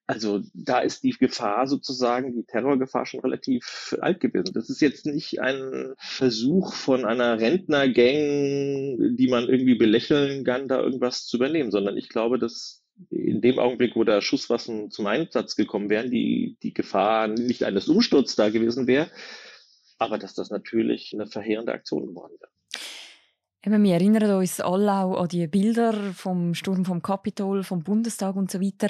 Also 0.07 0.41
da 0.53 0.79
ist 0.79 1.03
die 1.03 1.11
Gefahr 1.11 1.67
sozusagen, 1.67 2.35
die 2.35 2.43
Terrorgefahr 2.43 3.07
schon 3.07 3.21
relativ 3.21 3.95
alt 4.01 4.19
gewesen. 4.19 4.53
Das 4.53 4.69
ist 4.69 4.81
jetzt 4.81 5.07
nicht 5.07 5.41
ein 5.41 5.93
Versuch 5.97 6.73
von 6.73 7.05
einer 7.05 7.39
Rentnergang, 7.39 9.15
die 9.15 9.27
man 9.29 9.49
irgendwie 9.49 9.75
belächeln 9.75 10.43
kann, 10.43 10.67
da 10.67 10.79
irgendwas 10.79 11.25
zu 11.25 11.37
übernehmen, 11.37 11.71
sondern 11.71 11.97
ich 11.97 12.09
glaube, 12.09 12.37
dass 12.37 12.83
in 13.09 13.41
dem 13.41 13.57
Augenblick, 13.57 13.95
wo 13.95 14.03
da 14.03 14.21
Schusswaffen 14.21 14.91
zum 14.91 15.07
Einsatz 15.07 15.55
gekommen 15.55 15.89
wären, 15.89 16.11
die, 16.11 16.57
die 16.61 16.73
Gefahr 16.73 17.27
nicht 17.27 17.63
eines 17.63 17.87
Umsturzes 17.87 18.35
da 18.35 18.49
gewesen 18.49 18.87
wäre, 18.87 19.09
aber 19.97 20.17
dass 20.17 20.33
das 20.33 20.51
natürlich 20.51 21.13
eine 21.13 21.27
verheerende 21.27 21.73
Aktion 21.73 22.07
geworden 22.07 22.33
wäre. 22.39 22.51
Wir 23.67 23.93
erinnern 23.95 24.37
uns 24.37 24.61
alle 24.61 24.93
auch 24.93 25.19
an 25.19 25.27
die 25.27 25.47
Bilder 25.47 25.93
vom 26.13 26.53
Sturm 26.53 26.85
vom 26.85 27.01
Kapitol, 27.01 27.63
vom 27.63 27.83
Bundestag 27.83 28.35
und 28.35 28.51
so 28.51 28.61
weiter. 28.61 28.89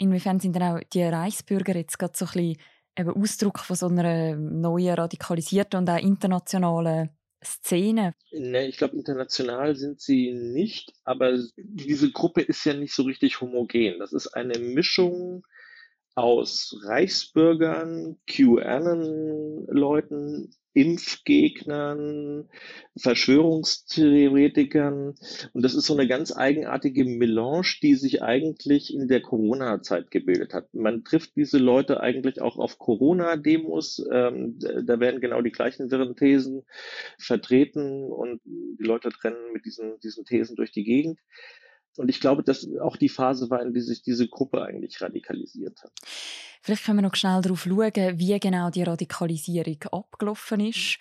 Inwiefern 0.00 0.40
sind 0.40 0.56
dann 0.56 0.62
auch 0.62 0.80
die 0.94 1.02
Reichsbürger 1.02 1.76
jetzt 1.76 1.98
gerade 1.98 2.14
so 2.16 2.24
ein 2.24 2.32
bisschen 2.32 2.56
eben 2.96 3.10
Ausdruck 3.10 3.58
von 3.58 3.76
so 3.76 3.86
einer 3.86 4.34
neuen, 4.34 4.94
radikalisierten 4.94 5.78
und 5.78 5.90
auch 5.90 5.98
internationalen 5.98 7.10
Szene? 7.44 8.14
Nee, 8.32 8.68
ich 8.68 8.78
glaube, 8.78 8.96
international 8.96 9.76
sind 9.76 10.00
sie 10.00 10.32
nicht, 10.32 10.94
aber 11.04 11.38
diese 11.56 12.10
Gruppe 12.12 12.40
ist 12.40 12.64
ja 12.64 12.72
nicht 12.72 12.94
so 12.94 13.02
richtig 13.02 13.42
homogen. 13.42 13.98
Das 13.98 14.14
ist 14.14 14.28
eine 14.28 14.58
Mischung 14.58 15.46
aus 16.14 16.74
Reichsbürgern, 16.84 18.18
QAnon-Leuten, 18.26 19.68
Impfgegnern, 20.72 22.48
Verschwörungstheoretikern. 22.96 25.16
Und 25.52 25.62
das 25.62 25.74
ist 25.74 25.86
so 25.86 25.94
eine 25.94 26.06
ganz 26.06 26.36
eigenartige 26.36 27.04
Melange, 27.04 27.66
die 27.82 27.96
sich 27.96 28.22
eigentlich 28.22 28.94
in 28.94 29.08
der 29.08 29.20
Corona-Zeit 29.20 30.10
gebildet 30.10 30.54
hat. 30.54 30.72
Man 30.72 31.04
trifft 31.04 31.36
diese 31.36 31.58
Leute 31.58 32.00
eigentlich 32.00 32.40
auch 32.40 32.56
auf 32.56 32.78
Corona-Demos. 32.78 34.06
Ähm, 34.12 34.58
da 34.58 35.00
werden 35.00 35.20
genau 35.20 35.42
die 35.42 35.52
gleichen 35.52 35.90
wirren 35.90 36.16
Thesen 36.16 36.62
vertreten 37.18 38.12
und 38.12 38.40
die 38.44 38.84
Leute 38.84 39.10
trennen 39.10 39.52
mit 39.52 39.64
diesen, 39.64 39.98
diesen 40.00 40.24
Thesen 40.24 40.56
durch 40.56 40.72
die 40.72 40.84
Gegend. 40.84 41.18
Und 41.96 42.08
ich 42.08 42.20
glaube, 42.20 42.42
dass 42.42 42.66
auch 42.80 42.96
die 42.96 43.08
Phase 43.08 43.50
war, 43.50 43.62
in 43.62 43.72
der 43.72 43.82
sich 43.82 44.02
diese 44.02 44.28
Gruppe 44.28 44.62
eigentlich 44.62 45.00
radikalisiert 45.00 45.82
hat. 45.82 45.92
Vielleicht 46.62 46.84
können 46.84 46.98
wir 46.98 47.02
noch 47.02 47.14
schnell 47.14 47.40
darauf 47.40 47.62
schauen, 47.62 48.18
wie 48.18 48.38
genau 48.38 48.70
die 48.70 48.82
Radikalisierung 48.82 49.82
abgelaufen 49.90 50.60
ist. 50.60 50.98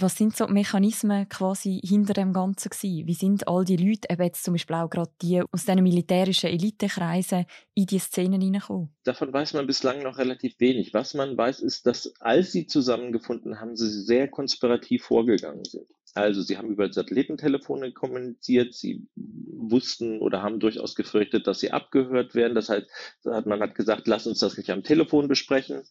Was 0.00 0.16
sind 0.16 0.36
so 0.36 0.46
Mechanismen 0.46 1.28
quasi 1.28 1.80
hinter 1.82 2.12
dem 2.12 2.32
Ganzen 2.32 2.70
gewesen? 2.70 3.06
Wie 3.08 3.14
sind 3.14 3.48
all 3.48 3.64
die 3.64 3.76
Leute, 3.76 4.08
eben 4.08 4.22
jetzt 4.22 4.44
zum 4.44 4.54
Beispiel 4.54 4.76
auch 4.76 4.88
gerade 4.88 5.10
die 5.20 5.40
aus 5.40 5.64
diesen 5.64 5.82
militärischen 5.82 6.50
Elitekreisen, 6.50 7.46
in 7.74 7.86
die 7.86 7.98
Szenen 7.98 8.40
hineingekommen? 8.40 8.94
Davon 9.02 9.32
weiß 9.32 9.54
man 9.54 9.66
bislang 9.66 10.04
noch 10.04 10.18
relativ 10.18 10.60
wenig. 10.60 10.94
Was 10.94 11.14
man 11.14 11.36
weiß, 11.36 11.60
ist, 11.60 11.86
dass 11.86 12.12
als 12.20 12.52
sie 12.52 12.68
zusammengefunden 12.68 13.60
haben, 13.60 13.74
sie 13.74 13.90
sehr 13.90 14.28
konspirativ 14.28 15.02
vorgegangen 15.02 15.64
sind. 15.64 15.88
Also 16.18 16.42
sie 16.42 16.58
haben 16.58 16.70
über 16.70 16.92
Satellitentelefone 16.92 17.92
kommuniziert, 17.92 18.74
sie 18.74 19.06
wussten 19.14 20.20
oder 20.20 20.42
haben 20.42 20.60
durchaus 20.60 20.94
gefürchtet, 20.94 21.46
dass 21.46 21.60
sie 21.60 21.70
abgehört 21.70 22.34
werden. 22.34 22.54
Das 22.54 22.68
heißt, 22.68 22.86
man 23.24 23.60
hat 23.60 23.74
gesagt, 23.74 24.06
lass 24.08 24.26
uns 24.26 24.40
das 24.40 24.56
nicht 24.56 24.70
am 24.70 24.82
Telefon 24.82 25.28
besprechen. 25.28 25.82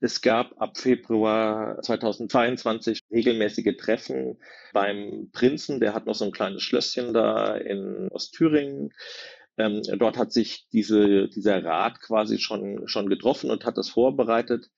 Es 0.00 0.20
gab 0.20 0.60
ab 0.60 0.76
Februar 0.76 1.80
2022 1.82 3.00
regelmäßige 3.10 3.76
Treffen 3.76 4.38
beim 4.72 5.30
Prinzen, 5.32 5.80
der 5.80 5.94
hat 5.94 6.06
noch 6.06 6.14
so 6.14 6.24
ein 6.24 6.32
kleines 6.32 6.62
Schlösschen 6.62 7.12
da 7.12 7.56
in 7.56 8.08
Ostthüringen. 8.10 8.92
Ähm, 9.60 9.82
dort 9.98 10.16
hat 10.16 10.32
sich 10.32 10.66
diese, 10.72 11.28
dieser 11.28 11.62
Rat 11.62 12.00
quasi 12.00 12.38
schon, 12.38 12.88
schon 12.88 13.08
getroffen 13.08 13.50
und 13.50 13.66
hat 13.66 13.76
das 13.76 13.90
vorbereitet. 13.90 14.70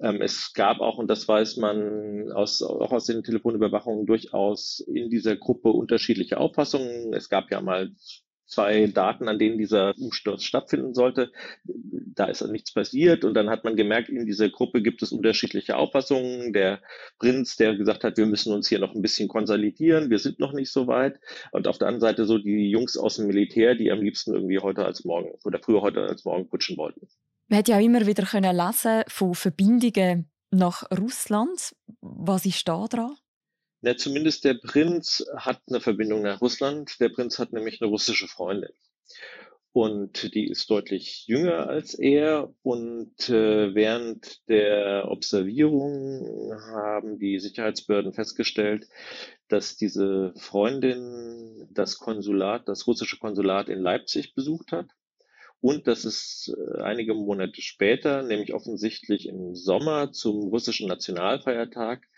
Ähm, 0.00 0.20
es 0.20 0.52
gab 0.54 0.80
auch, 0.80 0.98
und 0.98 1.08
das 1.08 1.28
weiß 1.28 1.56
man 1.58 2.32
aus, 2.32 2.60
auch 2.62 2.90
aus 2.92 3.06
den 3.06 3.22
Telefonüberwachungen, 3.22 4.06
durchaus 4.06 4.80
in 4.80 5.08
dieser 5.08 5.36
Gruppe 5.36 5.68
unterschiedliche 5.68 6.38
Auffassungen. 6.38 7.14
Es 7.14 7.28
gab 7.28 7.50
ja 7.50 7.60
mal 7.60 7.92
zwei 8.46 8.86
Daten, 8.86 9.28
an 9.28 9.38
denen 9.38 9.58
dieser 9.58 9.94
Umsturz 9.98 10.44
stattfinden 10.44 10.94
sollte. 10.94 11.32
Da 11.64 12.26
ist 12.26 12.46
nichts 12.48 12.72
passiert 12.72 13.24
und 13.24 13.34
dann 13.34 13.50
hat 13.50 13.64
man 13.64 13.76
gemerkt, 13.76 14.08
in 14.08 14.26
dieser 14.26 14.48
Gruppe 14.48 14.82
gibt 14.82 15.02
es 15.02 15.12
unterschiedliche 15.12 15.76
Auffassungen. 15.76 16.52
Der 16.52 16.80
Prinz, 17.18 17.56
der 17.56 17.76
gesagt 17.76 18.04
hat, 18.04 18.16
wir 18.16 18.26
müssen 18.26 18.52
uns 18.52 18.68
hier 18.68 18.78
noch 18.78 18.94
ein 18.94 19.02
bisschen 19.02 19.28
konsolidieren, 19.28 20.10
wir 20.10 20.18
sind 20.18 20.38
noch 20.38 20.52
nicht 20.52 20.70
so 20.70 20.86
weit. 20.86 21.18
Und 21.52 21.66
auf 21.66 21.78
der 21.78 21.88
anderen 21.88 22.00
Seite 22.00 22.26
so 22.26 22.38
die 22.38 22.70
Jungs 22.70 22.96
aus 22.96 23.16
dem 23.16 23.26
Militär, 23.26 23.74
die 23.74 23.90
am 23.90 24.00
liebsten 24.00 24.34
irgendwie 24.34 24.58
heute 24.58 24.84
als 24.84 25.04
morgen 25.04 25.32
oder 25.44 25.58
früher 25.58 25.82
heute 25.82 26.02
als 26.02 26.24
morgen 26.24 26.48
putschen 26.48 26.76
wollten. 26.76 27.08
Man 27.48 27.58
hätte 27.58 27.72
ja 27.72 27.78
auch 27.78 27.82
immer 27.82 28.06
wieder 28.06 28.24
können 28.24 28.56
lesen 28.56 29.02
von 29.08 29.34
Verbindungen 29.34 30.30
nach 30.50 30.84
Russland. 30.90 31.74
Was 32.00 32.46
ist 32.46 32.66
da 32.68 32.86
dran? 32.86 33.16
Na, 33.84 33.98
zumindest 33.98 34.46
der 34.46 34.54
Prinz 34.54 35.26
hat 35.36 35.60
eine 35.68 35.78
Verbindung 35.78 36.22
nach 36.22 36.40
Russland. 36.40 36.98
Der 37.00 37.10
Prinz 37.10 37.38
hat 37.38 37.52
nämlich 37.52 37.82
eine 37.82 37.90
russische 37.90 38.28
Freundin. 38.28 38.70
Und 39.72 40.34
die 40.34 40.48
ist 40.48 40.70
deutlich 40.70 41.26
jünger 41.26 41.68
als 41.68 41.92
er. 41.92 42.54
Und 42.62 43.28
äh, 43.28 43.74
während 43.74 44.48
der 44.48 45.10
Observierung 45.10 46.50
haben 46.72 47.18
die 47.18 47.38
Sicherheitsbehörden 47.38 48.14
festgestellt, 48.14 48.88
dass 49.48 49.76
diese 49.76 50.32
Freundin 50.38 51.68
das 51.70 51.98
Konsulat, 51.98 52.66
das 52.68 52.86
russische 52.86 53.18
Konsulat 53.18 53.68
in 53.68 53.80
Leipzig 53.80 54.34
besucht 54.34 54.72
hat. 54.72 54.86
Und 55.60 55.88
dass 55.88 56.06
es 56.06 56.56
äh, 56.56 56.80
einige 56.80 57.12
Monate 57.12 57.60
später, 57.60 58.22
nämlich 58.22 58.54
offensichtlich 58.54 59.28
im 59.28 59.54
Sommer 59.54 60.10
zum 60.10 60.48
russischen 60.48 60.88
Nationalfeiertag, 60.88 62.08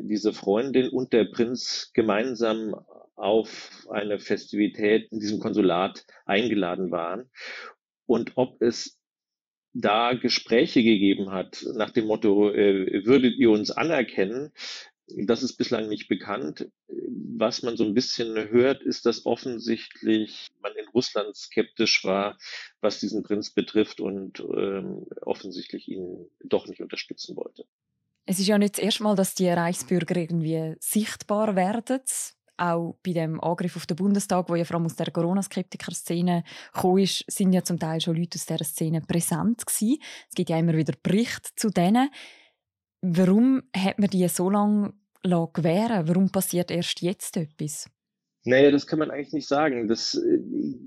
diese 0.00 0.32
Freundin 0.32 0.88
und 0.88 1.12
der 1.12 1.24
Prinz 1.24 1.90
gemeinsam 1.94 2.74
auf 3.14 3.86
eine 3.90 4.18
Festivität 4.18 5.10
in 5.12 5.20
diesem 5.20 5.38
Konsulat 5.38 6.04
eingeladen 6.24 6.90
waren 6.90 7.30
und 8.06 8.32
ob 8.36 8.60
es 8.60 8.98
da 9.74 10.12
Gespräche 10.14 10.82
gegeben 10.82 11.30
hat 11.30 11.64
nach 11.74 11.90
dem 11.90 12.06
Motto, 12.06 12.50
äh, 12.50 13.04
würdet 13.06 13.36
ihr 13.38 13.50
uns 13.50 13.70
anerkennen? 13.70 14.52
Das 15.06 15.42
ist 15.42 15.56
bislang 15.56 15.88
nicht 15.88 16.08
bekannt. 16.08 16.68
Was 16.88 17.62
man 17.62 17.76
so 17.76 17.84
ein 17.84 17.94
bisschen 17.94 18.50
hört, 18.50 18.82
ist, 18.82 19.04
dass 19.06 19.26
offensichtlich 19.26 20.48
man 20.60 20.72
in 20.76 20.88
Russland 20.88 21.34
skeptisch 21.36 22.04
war, 22.04 22.38
was 22.80 23.00
diesen 23.00 23.22
Prinz 23.22 23.52
betrifft 23.52 24.00
und 24.00 24.40
ähm, 24.40 25.06
offensichtlich 25.22 25.88
ihn 25.88 26.30
doch 26.44 26.66
nicht 26.66 26.80
unterstützen 26.80 27.36
wollte. 27.36 27.64
Es 28.24 28.38
ist 28.38 28.46
ja 28.46 28.58
nicht 28.58 28.78
das 28.78 28.84
erste 28.84 29.02
Mal, 29.02 29.16
dass 29.16 29.34
die 29.34 29.48
Reichsbürger 29.48 30.16
irgendwie 30.16 30.74
sichtbar 30.78 31.56
werden. 31.56 32.00
Auch 32.56 32.96
bei 33.02 33.12
dem 33.12 33.40
Angriff 33.40 33.76
auf 33.76 33.86
den 33.86 33.96
Bundestag, 33.96 34.48
wo 34.48 34.54
ja 34.54 34.64
vor 34.64 34.76
allem 34.76 34.86
aus 34.86 34.94
der 34.94 35.10
Corona-Skeptiker-Szene 35.10 36.44
ist, 36.98 37.24
sind 37.26 37.52
ja 37.52 37.64
zum 37.64 37.78
Teil 37.78 38.00
schon 38.00 38.14
Leute 38.16 38.36
aus 38.36 38.46
dieser 38.46 38.64
Szene 38.64 39.00
präsent 39.00 39.66
gewesen. 39.66 39.98
Es 40.28 40.34
gibt 40.34 40.50
ja 40.50 40.58
immer 40.58 40.74
wieder 40.74 40.94
Berichte 41.02 41.50
zu 41.56 41.70
denen. 41.70 42.10
Warum 43.00 43.62
hat 43.76 43.98
man 43.98 44.10
die 44.10 44.28
so 44.28 44.48
lange 44.48 44.92
gewähren 45.22 46.06
Warum 46.06 46.30
passiert 46.30 46.70
erst 46.70 47.00
jetzt 47.00 47.36
etwas? 47.36 47.88
Naja, 48.44 48.72
das 48.72 48.88
kann 48.88 48.98
man 48.98 49.12
eigentlich 49.12 49.32
nicht 49.32 49.46
sagen. 49.46 49.86
Das, 49.86 50.14
äh, 50.16 50.38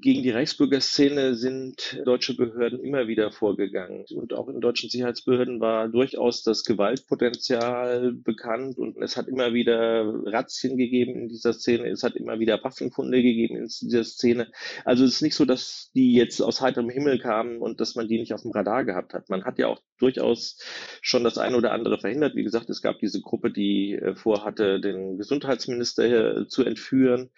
gegen 0.01 0.23
die 0.23 0.31
Reichsbürgerszene 0.31 1.35
sind 1.35 2.01
deutsche 2.03 2.35
Behörden 2.35 2.83
immer 2.83 3.07
wieder 3.07 3.31
vorgegangen. 3.31 4.03
Und 4.13 4.33
auch 4.33 4.49
in 4.49 4.59
deutschen 4.59 4.89
Sicherheitsbehörden 4.89 5.61
war 5.61 5.87
durchaus 5.87 6.43
das 6.43 6.65
Gewaltpotenzial 6.65 8.11
bekannt. 8.11 8.77
Und 8.77 8.97
es 9.01 9.15
hat 9.15 9.29
immer 9.29 9.53
wieder 9.53 10.03
Razzien 10.25 10.75
gegeben 10.75 11.15
in 11.15 11.27
dieser 11.29 11.53
Szene. 11.53 11.87
Es 11.87 12.03
hat 12.03 12.17
immer 12.17 12.39
wieder 12.39 12.61
Waffenfunde 12.61 13.21
gegeben 13.21 13.55
in 13.55 13.69
dieser 13.69 14.03
Szene. 14.03 14.51
Also 14.83 15.05
es 15.05 15.13
ist 15.13 15.21
nicht 15.21 15.35
so, 15.35 15.45
dass 15.45 15.91
die 15.95 16.13
jetzt 16.13 16.41
aus 16.41 16.59
heiterem 16.59 16.89
Himmel 16.89 17.19
kamen 17.19 17.59
und 17.59 17.79
dass 17.79 17.95
man 17.95 18.09
die 18.09 18.19
nicht 18.19 18.33
auf 18.33 18.41
dem 18.41 18.51
Radar 18.51 18.83
gehabt 18.83 19.13
hat. 19.13 19.29
Man 19.29 19.45
hat 19.45 19.59
ja 19.59 19.67
auch 19.67 19.81
durchaus 19.97 20.59
schon 21.01 21.23
das 21.23 21.37
eine 21.37 21.55
oder 21.55 21.71
andere 21.71 21.99
verhindert. 21.99 22.35
Wie 22.35 22.43
gesagt, 22.43 22.69
es 22.69 22.81
gab 22.81 22.99
diese 22.99 23.21
Gruppe, 23.21 23.49
die 23.49 23.93
äh, 23.93 24.13
vorhatte, 24.13 24.81
den 24.81 25.17
Gesundheitsminister 25.17 26.41
äh, 26.41 26.47
zu 26.47 26.65
entführen 26.65 27.29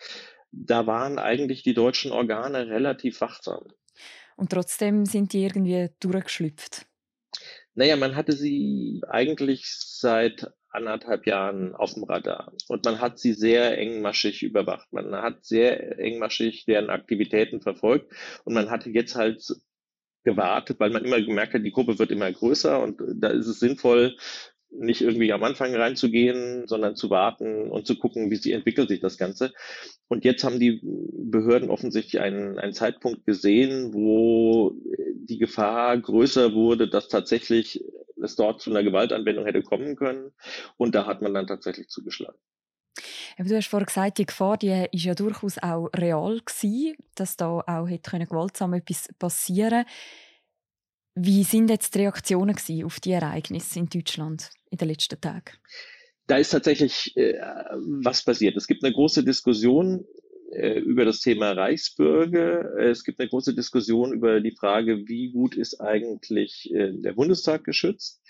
da 0.65 0.87
waren 0.87 1.19
eigentlich 1.19 1.63
die 1.63 1.73
deutschen 1.73 2.11
Organe 2.11 2.67
relativ 2.67 3.21
wachsam. 3.21 3.65
Und 4.35 4.51
trotzdem 4.51 5.05
sind 5.05 5.33
die 5.33 5.43
irgendwie 5.43 5.89
durchgeschlüpft. 5.99 6.85
Naja, 7.73 7.95
man 7.95 8.15
hatte 8.15 8.33
sie 8.33 9.01
eigentlich 9.07 9.65
seit 9.67 10.47
anderthalb 10.69 11.25
Jahren 11.25 11.75
auf 11.75 11.93
dem 11.93 12.03
Radar. 12.03 12.53
Und 12.67 12.85
man 12.85 12.99
hat 12.99 13.19
sie 13.19 13.33
sehr 13.33 13.77
engmaschig 13.77 14.43
überwacht. 14.43 14.91
Man 14.91 15.11
hat 15.15 15.45
sehr 15.45 15.99
engmaschig 15.99 16.65
deren 16.65 16.89
Aktivitäten 16.89 17.61
verfolgt. 17.61 18.13
Und 18.43 18.53
man 18.53 18.69
hatte 18.69 18.89
jetzt 18.89 19.15
halt 19.15 19.43
gewartet, 20.23 20.79
weil 20.79 20.89
man 20.89 21.05
immer 21.05 21.21
gemerkt 21.21 21.53
hat, 21.53 21.63
die 21.63 21.71
Gruppe 21.71 21.97
wird 21.99 22.11
immer 22.11 22.31
größer 22.31 22.81
und 22.81 23.01
da 23.15 23.29
ist 23.29 23.47
es 23.47 23.59
sinnvoll, 23.59 24.17
nicht 24.69 25.01
irgendwie 25.01 25.31
am 25.33 25.43
Anfang 25.43 25.73
reinzugehen, 25.73 26.67
sondern 26.67 26.95
zu 26.95 27.09
warten 27.09 27.69
und 27.71 27.87
zu 27.87 27.97
gucken, 27.97 28.29
wie 28.29 28.35
sie 28.35 28.51
entwickelt 28.51 28.89
sich 28.89 28.99
das 28.99 29.17
Ganze. 29.17 29.53
Und 30.07 30.25
jetzt 30.25 30.43
haben 30.43 30.59
die 30.59 30.81
Behörden 30.83 31.69
offensichtlich 31.69 32.21
einen, 32.21 32.59
einen 32.59 32.73
Zeitpunkt 32.73 33.25
gesehen, 33.25 33.93
wo 33.93 34.75
die 35.15 35.37
Gefahr 35.37 35.97
größer 35.97 36.53
wurde, 36.53 36.89
dass 36.89 37.07
tatsächlich 37.07 37.83
es 38.21 38.35
dort 38.35 38.61
zu 38.61 38.69
einer 38.69 38.83
Gewaltanwendung 38.83 39.45
hätte 39.45 39.61
kommen 39.61 39.95
können. 39.95 40.31
Und 40.77 40.95
da 40.95 41.05
hat 41.05 41.21
man 41.21 41.33
dann 41.33 41.47
tatsächlich 41.47 41.87
zugeschlagen. 41.89 42.37
Du 43.37 43.55
hast 43.55 43.67
vorhin 43.67 43.85
gesagt, 43.85 44.17
die 44.17 44.25
Gefahr 44.25 44.57
die 44.57 44.87
ist 44.91 45.03
ja 45.03 45.13
durchaus 45.13 45.59
auch 45.59 45.89
real 45.95 46.39
gewesen, 46.39 46.95
dass 47.13 47.37
da 47.37 47.59
auch 47.59 47.87
hätte 47.87 48.17
gewaltsam 48.25 48.73
etwas 48.73 49.09
passieren 49.19 49.85
Wie 51.19 51.43
sind 51.43 51.69
jetzt 51.71 51.95
die 51.95 51.99
Reaktionen 51.99 52.55
auf 52.85 52.99
die 52.99 53.11
Ereignisse 53.11 53.79
in 53.79 53.89
Deutschland 53.89 54.51
in 54.69 54.77
den 54.77 54.89
letzten 54.89 55.19
Tagen? 55.19 55.51
Da 56.27 56.37
ist 56.37 56.51
tatsächlich 56.51 57.15
äh, 57.15 57.33
was 58.03 58.23
passiert. 58.23 58.55
Es 58.55 58.67
gibt 58.67 58.83
eine 58.83 58.93
große 58.93 59.23
Diskussion 59.23 60.05
äh, 60.51 60.79
über 60.79 61.05
das 61.05 61.21
Thema 61.21 61.53
Reichsbürger. 61.53 62.77
Es 62.77 63.03
gibt 63.03 63.19
eine 63.19 63.29
große 63.29 63.55
Diskussion 63.55 64.13
über 64.13 64.41
die 64.41 64.55
Frage, 64.55 65.07
wie 65.07 65.31
gut 65.31 65.55
ist 65.55 65.81
eigentlich 65.81 66.71
äh, 66.71 66.91
der 66.93 67.13
Bundestag 67.13 67.63
geschützt. 67.63 68.21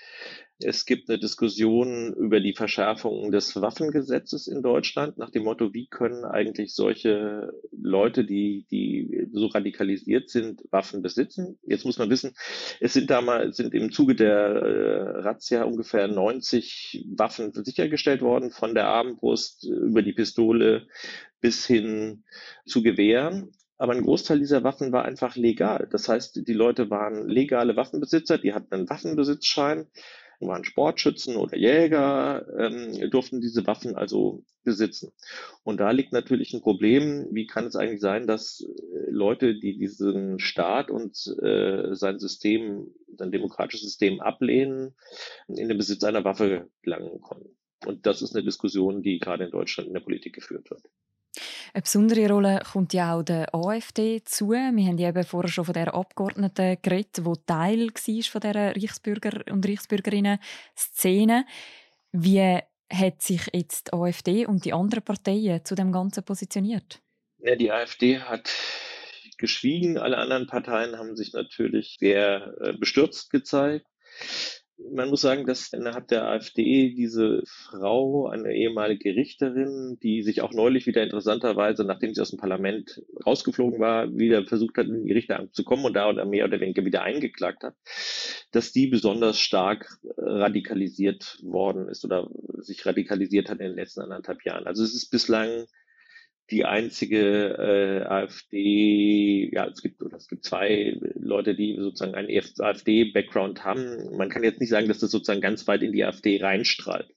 Es 0.60 0.86
gibt 0.86 1.08
eine 1.08 1.20
Diskussion 1.20 2.16
über 2.16 2.40
die 2.40 2.56
Verschärfung 2.56 3.32
des 3.32 3.62
Waffengesetzes 3.62 4.48
in 4.48 4.64
Deutschland 4.64 5.20
nach 5.20 5.30
dem 5.30 5.44
Motto, 5.44 5.72
wie 5.74 5.86
können 5.86 6.26
eigentlich 6.26 6.74
solche 6.74 7.54
Leute, 7.72 8.26
die, 8.26 8.66
die 8.72 9.28
so 9.32 9.46
radikalisiert 9.48 10.32
sind, 10.32 10.64
Waffen 10.72 11.04
besitzen. 11.04 11.60
Jetzt 11.62 11.86
muss 11.86 12.00
man 12.00 12.10
wissen, 12.10 12.34
es 12.80 12.94
sind 12.94 13.12
damals, 13.12 13.58
sind 13.58 13.76
im 13.76 13.92
Zuge 13.92 14.16
der 14.16 14.34
äh, 14.34 15.20
Razzia 15.20 15.64
ungefähr 15.64 16.08
90 16.08 17.06
Waffen 17.16 17.54
sichergestellt 17.54 18.24
worden, 18.24 18.50
von 18.50 18.74
der 18.74 18.88
Armbrust 18.88 19.64
über 19.64 20.02
die 20.02 20.14
Pistole 20.14 20.88
bis 21.40 21.68
hin 21.68 22.24
zu 22.66 22.82
Gewehren. 22.82 23.52
Aber 23.78 23.94
ein 23.94 24.02
Großteil 24.02 24.40
dieser 24.40 24.64
Waffen 24.64 24.92
war 24.92 25.06
einfach 25.06 25.36
legal. 25.36 25.88
Das 25.92 26.10
heißt, 26.10 26.48
die 26.48 26.54
Leute 26.54 26.90
waren 26.90 27.28
legale 27.30 27.76
Waffenbesitzer, 27.76 28.40
die 28.40 28.56
hatten 28.56 28.74
einen 28.74 28.90
Waffenbesitzschein 28.90 29.86
waren 30.40 30.64
Sportschützen 30.64 31.36
oder 31.36 31.58
Jäger, 31.58 32.46
ähm, 32.58 33.10
durften 33.10 33.42
diese 33.42 33.66
Waffen 33.66 33.96
also 33.96 34.44
besitzen. 34.64 35.12
Und 35.64 35.80
da 35.80 35.92
liegt 35.92 36.14
natürlich 36.14 36.54
ein 36.54 36.62
Problem, 36.62 37.28
wie 37.32 37.48
kann 37.48 37.66
es 37.66 37.76
eigentlich 37.76 38.02
sein, 38.02 38.28
dass 38.28 38.62
äh, 38.62 39.10
Leute, 39.10 39.60
die 39.60 39.78
diesen 39.78 40.40
Staat 40.40 40.92
und 40.92 41.16
äh, 41.42 41.96
sein 41.96 42.20
System, 42.20 42.94
sein 43.16 43.32
demokratisches 43.32 43.88
System 43.88 44.20
ablehnen, 44.20 44.96
in 45.48 45.68
den 45.68 45.78
Besitz 45.78 46.04
einer 46.04 46.24
Waffe 46.24 46.70
gelangen 46.82 47.20
konnten. 47.22 47.58
Und 47.86 48.06
das 48.06 48.22
ist 48.22 48.36
eine 48.36 48.44
Diskussion, 48.44 49.02
die 49.02 49.20
gerade 49.20 49.46
in 49.46 49.52
Deutschland 49.52 49.88
in 49.88 49.94
der 49.94 50.02
Politik 50.02 50.34
geführt 50.34 50.70
wird. 50.70 50.84
Eine 51.74 51.82
besondere 51.82 52.30
Rolle 52.30 52.62
kommt 52.72 52.94
ja 52.94 53.16
auch 53.16 53.24
der 53.24 53.54
AfD 53.54 54.22
zu. 54.24 54.50
Wir 54.50 54.68
haben 54.68 54.98
ja 54.98 55.10
eben 55.10 55.24
vorher 55.24 55.50
schon 55.50 55.66
von 55.66 55.74
der 55.74 55.94
Abgeordneten 55.94 56.78
geredet, 56.82 57.18
die 57.18 57.34
Teil 57.46 57.88
war 57.88 58.24
von 58.24 58.42
dieser 58.42 58.76
Reichsbürger- 58.76 59.52
und 59.52 59.68
Reichsbürgerinnen-Szene. 59.68 61.46
Wie 62.12 62.60
hat 62.92 63.22
sich 63.22 63.42
jetzt 63.54 63.88
die 63.88 63.94
AfD 63.94 64.46
und 64.46 64.66
die 64.66 64.74
anderen 64.74 65.04
Parteien 65.04 65.64
zu 65.66 65.76
dem 65.76 65.92
Ganzen 65.92 66.24
positioniert? 66.24 67.02
Ja, 67.40 67.56
die 67.56 67.72
AfD 67.72 68.20
hat 68.20 68.50
geschwiegen. 69.38 69.98
Alle 69.98 70.18
anderen 70.18 70.48
Parteien 70.48 70.98
haben 70.98 71.16
sich 71.16 71.34
natürlich 71.34 71.98
sehr 72.00 72.56
äh, 72.62 72.74
bestürzt 72.74 73.30
gezeigt 73.30 73.86
man 74.92 75.10
muss 75.10 75.22
sagen, 75.22 75.46
dass 75.46 75.74
innerhalb 75.74 76.08
der 76.08 76.28
AfD 76.28 76.94
diese 76.94 77.42
Frau, 77.46 78.28
eine 78.28 78.54
ehemalige 78.54 79.16
Richterin, 79.16 79.98
die 80.04 80.22
sich 80.22 80.42
auch 80.42 80.54
neulich 80.54 80.86
wieder 80.86 81.04
interessanterweise, 81.04 81.84
nachdem 81.84 82.14
sie 82.14 82.22
aus 82.22 82.30
dem 82.30 82.40
Parlament 82.40 83.02
rausgeflogen 83.26 83.80
war, 83.80 84.16
wieder 84.16 84.46
versucht 84.46 84.78
hat, 84.78 84.88
in 84.88 85.06
die 85.06 85.14
Richteramt 85.14 85.56
zu 85.56 85.64
kommen 85.64 85.86
und 85.86 85.94
da 85.94 86.10
oder 86.10 86.26
mehr 86.26 86.46
oder 86.46 86.60
weniger 86.60 86.86
wieder 86.86 87.04
eingeklagt 87.04 87.64
hat, 87.64 87.76
dass 88.52 88.72
die 88.72 88.88
besonders 88.88 89.40
stark 89.40 89.98
radikalisiert 90.18 91.40
worden 91.42 91.90
ist 91.90 92.06
oder 92.06 92.30
sich 92.60 92.86
radikalisiert 92.86 93.50
hat 93.50 93.60
in 93.60 93.70
den 93.70 93.76
letzten 93.76 94.02
anderthalb 94.02 94.44
Jahren. 94.46 94.68
Also 94.68 94.84
es 94.84 94.94
ist 94.94 95.10
bislang 95.10 95.66
die 96.50 96.66
einzige 96.66 97.58
äh, 97.58 98.06
AfD, 98.06 99.50
ja, 99.54 99.68
es 99.68 99.82
gibt, 99.82 100.02
oder 100.02 100.18
es 100.18 100.28
gibt 100.28 100.46
zwei 100.46 100.98
Leute, 101.16 101.56
die 101.56 101.76
sozusagen 101.78 102.16
einen 102.16 102.30
AfD-Background 102.30 103.64
haben. 103.64 104.16
Man 104.16 104.30
kann 104.30 104.44
jetzt 104.44 104.60
nicht 104.60 104.70
sagen, 104.70 104.88
dass 104.88 105.00
das 105.00 105.12
sozusagen 105.12 105.42
ganz 105.42 105.68
weit 105.68 105.82
in 105.82 105.92
die 105.92 106.06
AfD 106.06 106.42
reinstrahlt. 106.42 107.08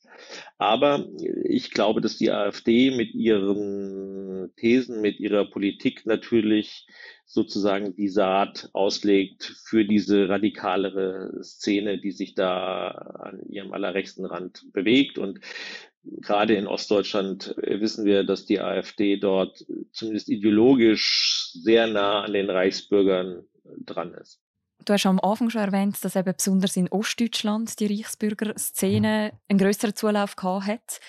Aber 0.59 1.09
ich 1.45 1.71
glaube, 1.71 2.01
dass 2.01 2.19
die 2.19 2.31
AfD 2.31 2.90
mit 2.90 3.14
ihren 3.14 4.53
Thesen, 4.57 5.01
mit 5.01 5.19
ihrer 5.21 5.45
Politik 5.45 6.07
natürlich 6.07 6.87
sozusagen 7.25 7.95
die 7.95 8.09
Saat 8.09 8.69
auslegt 8.73 9.45
für 9.64 9.85
diese 9.85 10.29
radikalere 10.29 11.43
Szene, 11.43 12.01
die 12.01 12.11
sich 12.11 12.35
da 12.35 12.88
an 12.88 13.40
ihrem 13.49 13.73
allerrechten 13.73 14.25
Rand 14.25 14.66
bewegt. 14.73 15.16
Und 15.16 15.40
gerade 16.05 16.55
in 16.55 16.67
Ostdeutschland 16.67 17.57
äh, 17.63 17.81
wissen 17.81 18.05
wir, 18.05 18.25
dass 18.25 18.47
die 18.47 18.61
AfD 18.61 19.17
dort 19.17 19.65
zumindest 19.93 20.29
ideologisch 20.29 21.51
sehr 21.55 21.87
nah 21.87 22.23
an 22.23 22.33
den 22.33 22.51
Reichsbürgern 22.51 23.45
dran 23.85 24.15
ist. 24.15 24.41
Du 24.85 24.95
hast 24.95 25.07
am 25.07 25.21
Anfang 25.21 25.51
schon 25.51 25.61
erwähnt, 25.61 26.03
dass 26.03 26.17
eben 26.17 26.33
besonders 26.35 26.77
in 26.77 26.89
Ostdeutschland 26.89 27.79
die 27.81 27.87
Reichsbürgerszene 27.87 29.33
einen 29.49 29.59
größeren 29.59 29.95
Zulauf 29.95 30.37
gehabt 30.37 30.67
hat. 30.67 31.01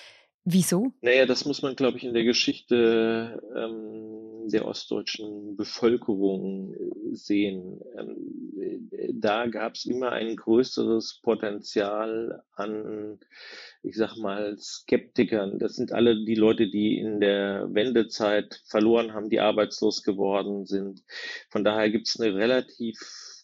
Wieso? 0.44 0.92
Naja, 1.02 1.26
das 1.26 1.44
muss 1.44 1.62
man, 1.62 1.76
glaube 1.76 1.98
ich, 1.98 2.04
in 2.04 2.14
der 2.14 2.24
Geschichte 2.24 3.40
ähm, 3.54 4.48
der 4.48 4.66
ostdeutschen 4.66 5.56
Bevölkerung 5.56 6.74
äh, 6.74 7.14
sehen. 7.14 7.80
Ähm, 7.96 8.90
da 9.14 9.46
gab 9.46 9.74
es 9.74 9.84
immer 9.84 10.10
ein 10.10 10.34
größeres 10.34 11.20
Potenzial 11.22 12.42
an, 12.56 13.20
ich 13.84 13.96
sag 13.96 14.16
mal, 14.16 14.56
Skeptikern. 14.58 15.60
Das 15.60 15.76
sind 15.76 15.92
alle 15.92 16.24
die 16.24 16.34
Leute, 16.34 16.68
die 16.68 16.98
in 16.98 17.20
der 17.20 17.72
Wendezeit 17.72 18.60
verloren 18.66 19.14
haben, 19.14 19.30
die 19.30 19.40
arbeitslos 19.40 20.02
geworden 20.02 20.66
sind. 20.66 21.04
Von 21.50 21.62
daher 21.62 21.90
gibt 21.90 22.08
es 22.08 22.18
eine 22.18 22.34
relativ 22.34 22.98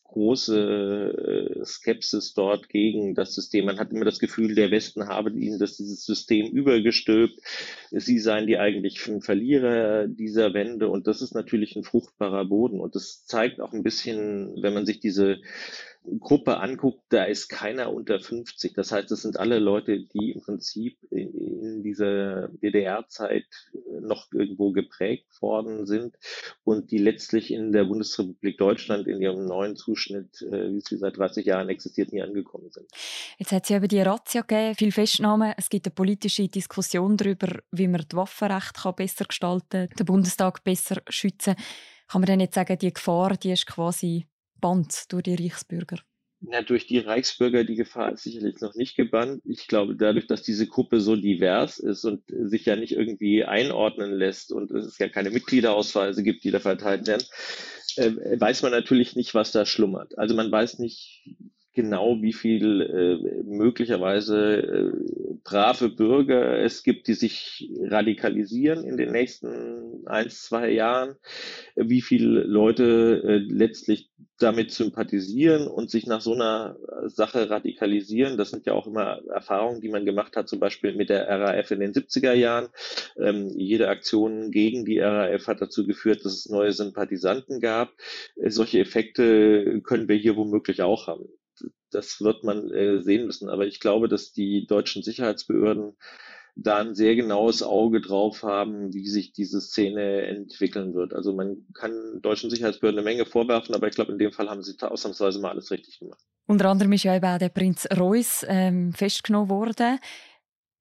große 0.09 1.59
äh, 1.61 1.65
Skepsis 1.65 2.35
dort 2.35 2.69
gegen 2.69 3.15
das 3.15 3.35
System. 3.35 3.67
Man 3.67 3.79
hat 3.79 3.93
immer 3.93 4.05
das 4.05 4.19
Gefühl, 4.19 4.55
der 4.55 4.71
Westen 4.71 5.07
habe 5.07 5.31
ihnen 5.31 5.59
das 5.59 5.77
dieses 5.77 6.05
System 6.05 6.51
übergestülpt. 6.51 7.39
Sie 7.91 8.19
seien 8.19 8.47
die 8.47 8.59
eigentlichen 8.59 9.21
Verlierer 9.21 10.09
dieser 10.09 10.55
Wende 10.55 10.89
und 10.89 11.07
das 11.07 11.23
ist 11.23 11.35
natürlich 11.35 11.77
ein 11.77 11.85
fruchtbarer 11.85 12.47
Boden 12.47 12.81
und 12.81 12.95
das 12.95 13.27
zeigt 13.27 13.61
auch 13.61 13.73
ein 13.73 13.83
bisschen, 13.83 14.63
wenn 14.63 14.75
man 14.75 14.87
sich 14.87 14.99
diese 14.99 15.39
Gruppe 16.21 16.59
anguckt, 16.59 17.03
da 17.11 17.25
ist 17.25 17.49
keiner 17.49 17.93
unter 17.93 18.19
50. 18.19 18.73
Das 18.75 18.93
heißt, 18.93 19.11
es 19.13 19.23
sind 19.23 19.39
alle 19.39 19.59
Leute, 19.59 20.01
die 20.01 20.33
im 20.33 20.41
Prinzip 20.41 20.97
in 21.11 21.83
dieser 21.83 22.49
DDR-Zeit 22.49 23.45
noch 24.01 24.27
irgendwo 24.33 24.73
geprägt 24.73 25.41
worden 25.41 25.87
sind 25.87 26.17
und 26.65 26.91
die 26.91 26.99
letztlich 26.99 27.53
in 27.53 27.73
der 27.73 27.85
Bundesrepublik 27.85 28.59
Deutschland 28.59 29.07
in 29.07 29.21
ihrem 29.21 29.47
neuen 29.47 29.77
Zuschnitt, 29.77 30.43
äh, 30.43 30.73
wie 30.73 30.81
sie 30.81 30.97
seit 30.97 31.17
30 31.17 31.47
Jahren 31.47 31.69
existiert, 31.69 32.13
nie 32.13 32.23
angekommen 32.23 32.71
sind. 32.71 32.89
Jetzt 33.39 33.53
hat 33.53 33.65
es 33.65 33.69
ja 33.69 33.79
über 33.79 33.89
die 33.89 34.01
Razzia 34.01 34.43
gegeben, 34.43 34.75
viel 34.75 34.93
Festnahmen. 34.93 35.55
Es 35.57 35.69
gibt 35.69 35.87
eine 35.87 35.95
politische 35.95 36.49
Diskussion 36.49 37.17
darüber, 37.17 37.61
wie 37.71 37.89
man 37.89 38.05
das 38.09 38.17
Waffenrecht 38.17 38.97
besser 38.97 39.25
gestalten 39.25 39.89
kann, 39.89 39.97
den 39.99 40.07
Bundestag 40.07 40.65
besser 40.65 41.03
schützen. 41.09 41.55
Kann 42.09 42.23
man 42.23 42.27
denn 42.27 42.41
jetzt 42.41 42.55
sagen, 42.55 42.79
die 42.79 42.93
Gefahr, 42.93 43.37
die 43.37 43.53
ist 43.53 43.67
quasi 43.67 44.27
gebannt 44.55 45.05
durch 45.13 45.25
die 45.25 45.35
Reichsbürger? 45.35 45.99
Na, 46.41 46.63
durch 46.63 46.87
die 46.87 46.99
Reichsbürger 46.99 47.65
die 47.65 47.75
Gefahr 47.75 48.13
ist 48.13 48.23
sicherlich 48.23 48.61
noch 48.61 48.75
nicht 48.77 48.97
gebannt. 48.97 49.43
Ich 49.45 49.67
glaube, 49.67 49.97
dadurch, 49.97 50.29
dass 50.29 50.43
diese 50.43 50.69
Gruppe 50.69 51.01
so 51.01 51.17
divers 51.17 51.81
ist 51.81 52.05
und 52.05 52.23
sich 52.29 52.65
ja 52.65 52.77
nicht 52.77 52.93
irgendwie 52.93 53.45
einordnen 53.45 54.13
lässt 54.13 54.53
und 54.53 54.71
es 54.71 54.99
ja 54.99 55.09
keine 55.09 55.31
Mitgliederausweise 55.31 56.23
gibt, 56.23 56.45
die 56.45 56.53
da 56.53 56.61
verteilt 56.61 57.09
werden, 57.09 57.25
äh, 57.97 58.41
weiß 58.41 58.63
man 58.63 58.71
natürlich 58.71 59.17
nicht, 59.17 59.35
was 59.35 59.51
da 59.51 59.67
schlummert. 59.67 60.17
Also 60.17 60.37
man 60.37 60.51
weiß 60.51 60.79
nicht, 60.79 61.25
genau, 61.75 62.23
wie 62.23 62.33
viel 62.33 62.83
äh, 62.83 63.43
möglicherweise 63.43 64.57
äh, 64.57 64.93
brave 65.43 65.89
Bürger 65.89 66.59
es 66.61 66.85
gibt, 66.85 67.09
die 67.09 67.15
sich 67.15 67.69
radikalisieren 67.81 68.85
in 68.85 68.97
den 68.97 69.11
nächsten 69.11 70.07
ein, 70.07 70.31
zwei 70.31 70.71
Jahren, 70.71 71.17
wie 71.75 72.03
viele 72.03 72.43
Leute 72.43 73.23
äh, 73.25 73.37
letztlich 73.39 74.11
damit 74.39 74.71
sympathisieren 74.71 75.67
und 75.67 75.91
sich 75.91 76.07
nach 76.07 76.21
so 76.21 76.33
einer 76.33 76.77
Sache 77.07 77.51
radikalisieren. 77.51 78.37
Das 78.39 78.51
sind 78.51 78.67
ja 78.67 78.73
auch 78.73 78.87
immer 78.87 79.21
Erfahrungen, 79.29 79.81
die 79.81 79.89
man 79.89 80.05
gemacht 80.05 80.37
hat, 80.37 80.49
zum 80.49 80.61
Beispiel 80.61 80.95
mit 80.95 81.09
der 81.11 81.29
RAF 81.29 81.71
in 81.71 81.81
den 81.81 81.93
70er 81.93 82.33
Jahren. 82.33 82.69
Ähm, 83.19 83.49
jede 83.57 83.89
Aktion 83.89 84.51
gegen 84.51 84.85
die 84.85 85.01
RAF 85.01 85.47
hat 85.49 85.61
dazu 85.61 85.87
geführt, 85.87 86.25
dass 86.25 86.35
es 86.35 86.49
neue 86.49 86.73
Sympathisanten 86.73 87.61
gab. 87.61 87.93
Äh, 88.37 88.51
solche 88.51 88.79
Effekte 88.79 89.81
können 89.83 90.09
wir 90.09 90.17
hier 90.17 90.37
womöglich 90.37 90.83
auch 90.83 91.09
haben. 91.09 91.29
Das 91.91 92.21
wird 92.21 92.45
man 92.45 92.71
äh, 92.71 93.03
sehen 93.03 93.27
müssen. 93.27 93.49
Aber 93.49 93.67
ich 93.67 93.81
glaube, 93.81 94.09
dass 94.09 94.33
die 94.33 94.67
deutschen 94.67 95.03
Sicherheitsbehörden 95.03 95.97
da 96.61 96.79
ein 96.79 96.95
sehr 96.95 97.15
genaues 97.15 97.63
Auge 97.63 98.01
drauf 98.01 98.43
haben, 98.43 98.93
wie 98.93 99.07
sich 99.07 99.33
diese 99.33 99.61
Szene 99.61 100.23
entwickeln 100.23 100.93
wird. 100.93 101.15
Also 101.15 101.33
man 101.33 101.65
kann 101.73 102.21
deutschen 102.21 102.51
Sicherheitsbehörden 102.51 102.99
eine 102.99 103.05
Menge 103.05 103.27
vorwerfen, 103.27 103.75
aber 103.75 103.87
ich 103.87 103.95
glaube, 103.95 104.11
in 104.11 104.19
dem 104.19 104.33
Fall 104.33 104.51
haben 104.51 104.63
sie 104.63 104.77
ausnahmsweise 104.81 105.41
mal 105.41 105.51
alles 105.51 105.71
richtig 105.71 106.01
gemacht. 106.01 106.21
Unter 106.47 106.69
anderem 106.71 106.93
ist 106.93 107.05
ja 107.05 107.15
eben 107.15 107.27
auch 107.27 107.39
der 107.39 107.51
Prinz 107.51 107.87
Reuss 107.97 108.45
ähm, 108.49 108.93
festgenommen 108.93 109.51
worden. 109.51 110.01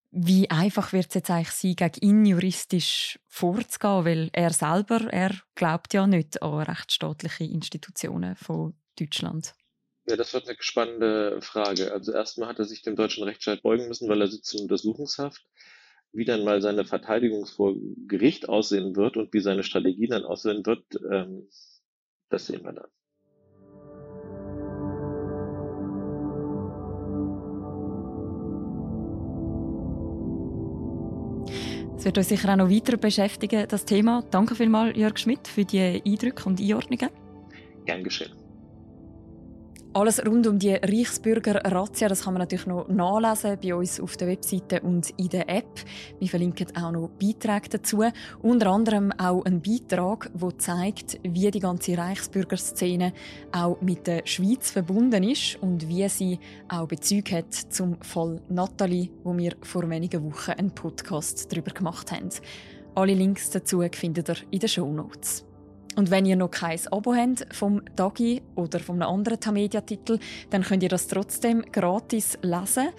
Wie 0.10 0.50
einfach 0.50 0.94
wird 0.94 1.10
es 1.10 1.14
jetzt 1.14 1.30
eigentlich 1.30 1.50
sein, 1.50 1.76
gegen 1.76 2.08
ihn 2.08 2.26
juristisch 2.26 3.20
vorzugehen? 3.28 4.06
Weil 4.06 4.30
er 4.34 4.52
selber, 4.52 5.02
er 5.12 5.32
glaubt 5.54 5.94
ja 5.94 6.08
nicht 6.08 6.42
an 6.42 6.64
rechtsstaatliche 6.64 7.44
Institutionen 7.44 8.36
von 8.36 8.74
Deutschland. 9.00 9.54
Ja, 10.10 10.16
das 10.16 10.34
wird 10.34 10.48
eine 10.48 10.56
spannende 10.62 11.42
Frage. 11.42 11.92
Also 11.92 12.14
erstmal 12.14 12.48
hat 12.48 12.60
er 12.60 12.66
sich 12.66 12.82
dem 12.82 12.96
deutschen 12.96 13.26
Rechtsstaat 13.26 13.62
beugen 13.62 13.90
müssen, 13.90 14.08
weil 14.08 14.22
er 14.22 14.28
sitzt 14.28 14.54
in 14.54 14.62
Untersuchungshaft. 14.62 15.46
Wie 16.14 16.24
dann 16.24 16.46
mal 16.46 16.62
seine 16.62 16.86
Verteidigung 16.86 17.46
vor 17.46 17.76
Gericht 18.08 18.48
aussehen 18.48 18.96
wird 18.96 19.18
und 19.18 19.34
wie 19.34 19.42
seine 19.42 19.64
Strategie 19.64 20.08
dann 20.08 20.24
aussehen 20.24 20.66
wird, 20.66 20.86
ähm, 21.12 21.50
das 22.30 22.48
sehen 22.48 22.64
wir 22.64 22.72
dann. 22.72 22.88
Es 31.98 32.06
wird 32.06 32.18
uns 32.18 32.30
sicher 32.30 32.54
auch 32.54 32.56
noch 32.56 32.70
weiter 32.70 32.96
beschäftigen, 32.96 33.68
das 33.68 33.84
Thema. 33.84 34.24
Danke 34.32 34.56
vielmals, 34.56 34.96
Jörg 34.96 35.18
Schmidt, 35.18 35.50
für 35.50 35.66
die 35.66 36.02
Eindrücke 36.06 36.46
und 36.46 36.62
Einordnungen. 36.62 37.10
Gern 37.86 38.04
geschehen. 38.06 38.47
Alles 39.94 40.24
rund 40.24 40.46
um 40.46 40.60
die 40.60 40.74
Reichsbürger-Razzia, 40.74 42.08
das 42.08 42.24
kann 42.24 42.34
man 42.34 42.42
natürlich 42.42 42.68
noch 42.68 42.88
nachlesen 42.88 43.58
bei 43.62 43.74
uns 43.74 44.00
auf 44.00 44.16
der 44.18 44.28
Webseite 44.28 44.82
und 44.82 45.10
in 45.18 45.30
der 45.30 45.50
App. 45.50 45.80
Wir 46.20 46.28
verlinken 46.28 46.68
auch 46.76 46.92
noch 46.92 47.10
Beiträge 47.20 47.70
dazu. 47.70 48.04
Unter 48.44 48.68
anderem 48.68 49.12
auch 49.14 49.44
ein 49.46 49.62
Beitrag, 49.62 50.30
der 50.34 50.58
zeigt, 50.60 51.20
wie 51.24 51.50
die 51.50 51.60
ganze 51.60 51.98
Reichsbürgerszene 51.98 53.14
auch 53.52 53.82
mit 53.82 54.06
der 54.06 54.22
Schweiz 54.26 54.70
verbunden 54.70 55.24
ist 55.24 55.56
und 55.62 55.88
wie 55.88 56.08
sie 56.10 56.38
auch 56.70 56.88
Bezug 56.88 57.32
hat 57.32 57.54
zum 57.54 58.00
Fall 58.02 58.40
Nathalie, 58.50 59.10
wo 59.24 59.36
wir 59.36 59.56
vor 59.64 59.90
wenigen 59.90 60.24
Wochen 60.26 60.52
einen 60.52 60.72
Podcast 60.72 61.52
darüber 61.52 61.72
gemacht 61.72 62.12
haben. 62.12 62.30
Alle 62.94 63.14
Links 63.14 63.50
dazu 63.50 63.84
findet 63.94 64.30
ihr 64.30 64.38
in 64.52 64.60
den 64.60 64.70
Show 64.70 64.92
Notes. 64.92 65.47
Und 65.98 66.12
wenn 66.12 66.28
ihr 66.28 66.36
noch 66.36 66.52
kein 66.52 66.80
Abo 66.92 67.16
habt 67.16 67.48
vom 67.56 67.82
Tagi 67.96 68.44
oder 68.54 68.80
von 68.80 69.02
einem 69.02 69.12
anderen 69.12 69.40
Tamedia-Titel, 69.40 70.20
dann 70.52 70.62
könnt 70.62 70.84
ihr 70.84 70.90
das 70.90 71.08
trotzdem 71.08 71.64
gratis 71.72 72.38
lesen. 72.44 72.90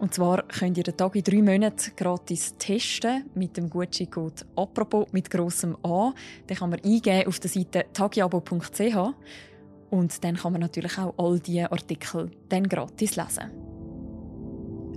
Und 0.00 0.14
zwar 0.14 0.42
könnt 0.48 0.76
ihr 0.76 0.82
den 0.82 0.96
Tagi 0.96 1.22
drei 1.22 1.42
Monate 1.42 1.92
gratis 1.96 2.56
testen 2.58 3.26
mit 3.36 3.56
dem 3.56 3.70
Gutscheincode 3.70 4.46
«Apropos» 4.56 5.06
mit 5.12 5.30
grossem 5.30 5.76
A. 5.84 6.12
Den 6.48 6.56
kann 6.56 6.70
man 6.70 6.80
eingeben 6.80 7.28
auf 7.28 7.38
der 7.38 7.50
Seite 7.50 7.84
tagiabo.ch 7.92 8.96
und 9.90 10.24
dann 10.24 10.34
kann 10.34 10.52
man 10.52 10.60
natürlich 10.60 10.98
auch 10.98 11.14
all 11.18 11.38
diese 11.38 11.70
Artikel 11.70 12.32
dann 12.48 12.68
gratis 12.68 13.14
lesen. 13.14 13.50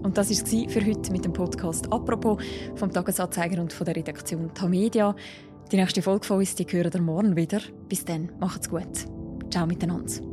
Und 0.01 0.17
das 0.17 0.29
war 0.29 0.65
es 0.65 0.73
für 0.73 0.85
heute 0.85 1.11
mit 1.11 1.23
dem 1.23 1.33
Podcast 1.33 1.91
«Apropos» 1.93 2.41
vom 2.75 2.91
Tagesanzeiger 2.91 3.61
und 3.61 3.71
von 3.71 3.85
der 3.85 3.95
Redaktion 3.95 4.51
Tamedia. 4.55 5.15
Die 5.73 5.77
nächste 5.77 6.03
Folge 6.03 6.27
von 6.27 6.37
uns, 6.37 6.53
die 6.53 6.67
hören 6.69 6.91
ihr 6.93 7.01
morgen 7.01 7.35
wieder. 7.35 7.59
Bis 7.89 8.05
dann, 8.05 8.29
macht's 8.39 8.69
gut. 8.69 9.07
Ciao 9.49 9.65
miteinander. 9.65 10.32